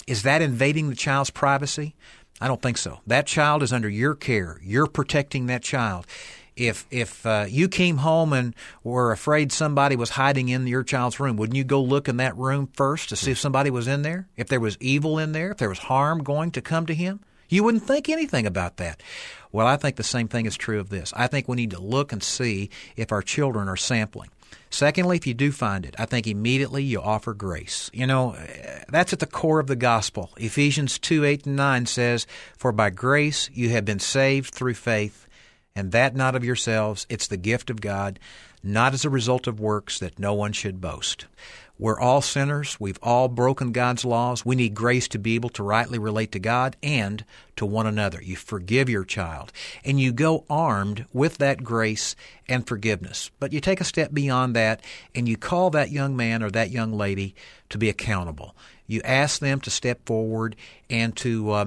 is 0.08 0.24
that 0.24 0.42
invading 0.42 0.90
the 0.90 0.96
child's 0.96 1.30
privacy? 1.30 1.96
I 2.40 2.48
don't 2.48 2.62
think 2.62 2.78
so. 2.78 3.02
That 3.06 3.28
child 3.28 3.62
is 3.62 3.72
under 3.72 3.90
your 3.90 4.16
care. 4.16 4.60
You're 4.64 4.88
protecting 4.88 5.46
that 5.46 5.62
child 5.62 6.08
if 6.56 6.86
if 6.92 7.26
uh, 7.26 7.46
you 7.48 7.68
came 7.68 7.98
home 7.98 8.34
and 8.34 8.56
were 8.84 9.12
afraid 9.12 9.52
somebody 9.52 9.96
was 9.96 10.12
hiding 10.12 10.50
in 10.50 10.68
your 10.68 10.84
child's 10.84 11.20
room, 11.20 11.38
wouldn't 11.38 11.56
you 11.56 11.64
go 11.64 11.82
look 11.82 12.08
in 12.08 12.18
that 12.18 12.38
room 12.38 12.70
first 12.74 13.10
to 13.10 13.16
see 13.16 13.32
if 13.32 13.40
somebody 13.40 13.70
was 13.70 13.88
in 13.88 14.02
there? 14.02 14.28
If 14.38 14.48
there 14.48 14.60
was 14.60 14.78
evil 14.80 15.18
in 15.18 15.32
there, 15.32 15.52
if 15.52 15.58
there 15.58 15.70
was 15.70 15.80
harm 15.80 16.24
going 16.24 16.52
to 16.52 16.62
come 16.62 16.86
to 16.86 16.94
him? 16.94 17.22
You 17.50 17.64
wouldn't 17.64 17.84
think 17.84 18.08
anything 18.08 18.46
about 18.46 18.78
that. 18.78 19.04
Well, 19.52 19.68
I 19.68 19.76
think 19.76 19.98
the 19.98 20.04
same 20.04 20.30
thing 20.30 20.46
is 20.46 20.56
true 20.56 20.80
of 20.80 20.90
this. 20.90 21.12
I 21.18 21.28
think 21.28 21.48
we 21.48 21.58
need 21.58 21.72
to 21.72 21.82
look 21.82 22.14
and 22.14 22.24
see 22.24 22.70
if 22.96 23.12
our 23.12 23.22
children 23.22 23.68
are 23.68 23.76
sampling. 23.76 24.30
Secondly, 24.70 25.18
if 25.18 25.28
you 25.28 25.34
do 25.34 25.52
find 25.52 25.86
it, 25.86 25.94
I 26.00 26.06
think 26.06 26.28
immediately 26.28 26.82
you 26.82 27.02
offer 27.02 27.34
grace. 27.34 27.90
You 27.94 28.08
know, 28.08 28.38
that's 28.88 29.12
at 29.12 29.20
the 29.20 29.26
core 29.26 29.60
of 29.60 29.68
the 29.68 29.76
gospel. 29.76 30.32
Ephesians 30.38 30.98
2 30.98 31.26
8 31.26 31.46
and 31.46 31.56
9 31.58 31.86
says, 31.88 32.26
For 32.58 32.72
by 32.72 32.90
grace 32.90 33.50
you 33.54 33.70
have 33.72 33.84
been 33.84 34.00
saved 34.00 34.54
through 34.54 34.76
faith 34.76 35.28
and 35.76 35.92
that 35.92 36.16
not 36.16 36.36
of 36.36 36.44
yourselves. 36.44 37.06
It's 37.10 37.28
the 37.28 37.38
gift 37.38 37.70
of 37.70 37.82
God, 37.82 38.20
not 38.64 38.94
as 38.94 39.06
a 39.06 39.10
result 39.10 39.48
of 39.48 39.60
works 39.60 40.00
that 40.00 40.20
no 40.20 40.34
one 40.34 40.54
should 40.54 40.82
boast. 40.82 41.26
We're 41.82 42.00
all 42.00 42.22
sinners. 42.22 42.78
We've 42.80 43.00
all 43.02 43.28
broken 43.28 43.72
God's 43.72 44.06
laws. 44.06 44.46
We 44.46 44.56
need 44.56 44.76
grace 44.76 45.08
to 45.08 45.18
be 45.18 45.34
able 45.34 45.50
to 45.50 45.64
rightly 45.64 45.98
relate 45.98 46.32
to 46.34 46.40
God 46.40 46.78
and 46.84 47.26
to 47.56 47.66
one 47.66 47.88
another. 47.88 48.22
You 48.22 48.36
forgive 48.36 48.88
your 48.88 49.04
child 49.04 49.52
and 49.84 50.00
you 50.00 50.12
go 50.12 50.46
armed 50.48 51.08
with 51.12 51.40
that 51.40 51.64
grace 51.64 52.16
and 52.48 52.68
forgiveness. 52.68 53.32
But 53.40 53.52
you 53.52 53.60
take 53.60 53.82
a 53.82 53.86
step 53.86 54.14
beyond 54.14 54.56
that 54.56 54.84
and 55.16 55.28
you 55.28 55.38
call 55.38 55.72
that 55.72 55.90
young 55.90 56.16
man 56.16 56.44
or 56.44 56.52
that 56.52 56.70
young 56.70 56.94
lady 56.94 57.34
to 57.70 57.80
be 57.80 57.90
accountable. 57.90 58.56
You 58.86 59.02
ask 59.04 59.40
them 59.40 59.60
to 59.62 59.72
step 59.72 60.06
forward 60.06 60.56
and 60.88 61.16
to 61.18 61.50
uh, 61.50 61.66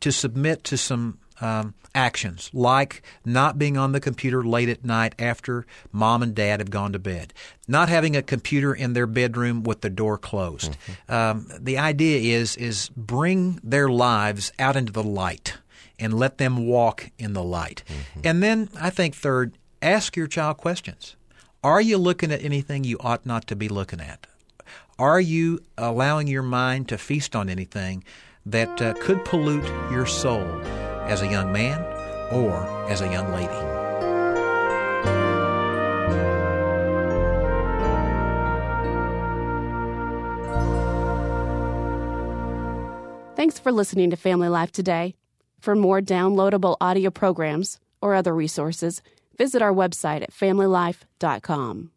to 0.00 0.12
submit 0.12 0.64
to 0.64 0.78
some 0.78 1.18
um, 1.42 1.74
actions 1.94 2.50
like 2.52 3.02
not 3.24 3.58
being 3.58 3.76
on 3.76 3.92
the 3.92 4.00
computer 4.00 4.42
late 4.42 4.68
at 4.68 4.84
night 4.84 5.14
after 5.18 5.66
mom 5.90 6.22
and 6.22 6.34
dad 6.34 6.60
have 6.60 6.70
gone 6.70 6.92
to 6.92 6.98
bed, 6.98 7.34
not 7.68 7.88
having 7.88 8.16
a 8.16 8.22
computer 8.22 8.72
in 8.72 8.92
their 8.92 9.06
bedroom 9.06 9.62
with 9.62 9.80
the 9.80 9.90
door 9.90 10.16
closed. 10.16 10.72
Mm-hmm. 11.08 11.12
Um, 11.12 11.46
the 11.58 11.78
idea 11.78 12.36
is 12.38 12.56
is 12.56 12.88
bring 12.96 13.60
their 13.62 13.88
lives 13.88 14.52
out 14.58 14.76
into 14.76 14.92
the 14.92 15.02
light 15.02 15.58
and 15.98 16.14
let 16.14 16.38
them 16.38 16.66
walk 16.66 17.10
in 17.18 17.32
the 17.32 17.42
light. 17.42 17.82
Mm-hmm. 17.86 18.20
And 18.24 18.42
then 18.42 18.68
I 18.80 18.90
think 18.90 19.14
third, 19.14 19.58
ask 19.82 20.16
your 20.16 20.26
child 20.26 20.56
questions. 20.56 21.16
Are 21.64 21.80
you 21.80 21.98
looking 21.98 22.32
at 22.32 22.42
anything 22.42 22.84
you 22.84 22.96
ought 23.00 23.24
not 23.24 23.46
to 23.48 23.56
be 23.56 23.68
looking 23.68 24.00
at? 24.00 24.26
Are 24.98 25.20
you 25.20 25.60
allowing 25.78 26.26
your 26.26 26.42
mind 26.42 26.88
to 26.88 26.98
feast 26.98 27.36
on 27.36 27.48
anything 27.48 28.04
that 28.44 28.82
uh, 28.82 28.94
could 28.94 29.24
pollute 29.24 29.64
your 29.90 30.06
soul? 30.06 30.60
As 31.08 31.22
a 31.22 31.26
young 31.26 31.52
man 31.52 31.80
or 32.32 32.66
as 32.88 33.00
a 33.00 33.10
young 33.10 33.32
lady. 33.32 33.82
Thanks 43.34 43.58
for 43.58 43.72
listening 43.72 44.10
to 44.10 44.16
Family 44.16 44.48
Life 44.48 44.70
today. 44.70 45.16
For 45.58 45.74
more 45.74 46.00
downloadable 46.00 46.76
audio 46.80 47.10
programs 47.10 47.80
or 48.00 48.14
other 48.14 48.34
resources, 48.34 49.02
visit 49.36 49.62
our 49.62 49.72
website 49.72 50.22
at 50.22 50.32
familylife.com. 50.32 51.90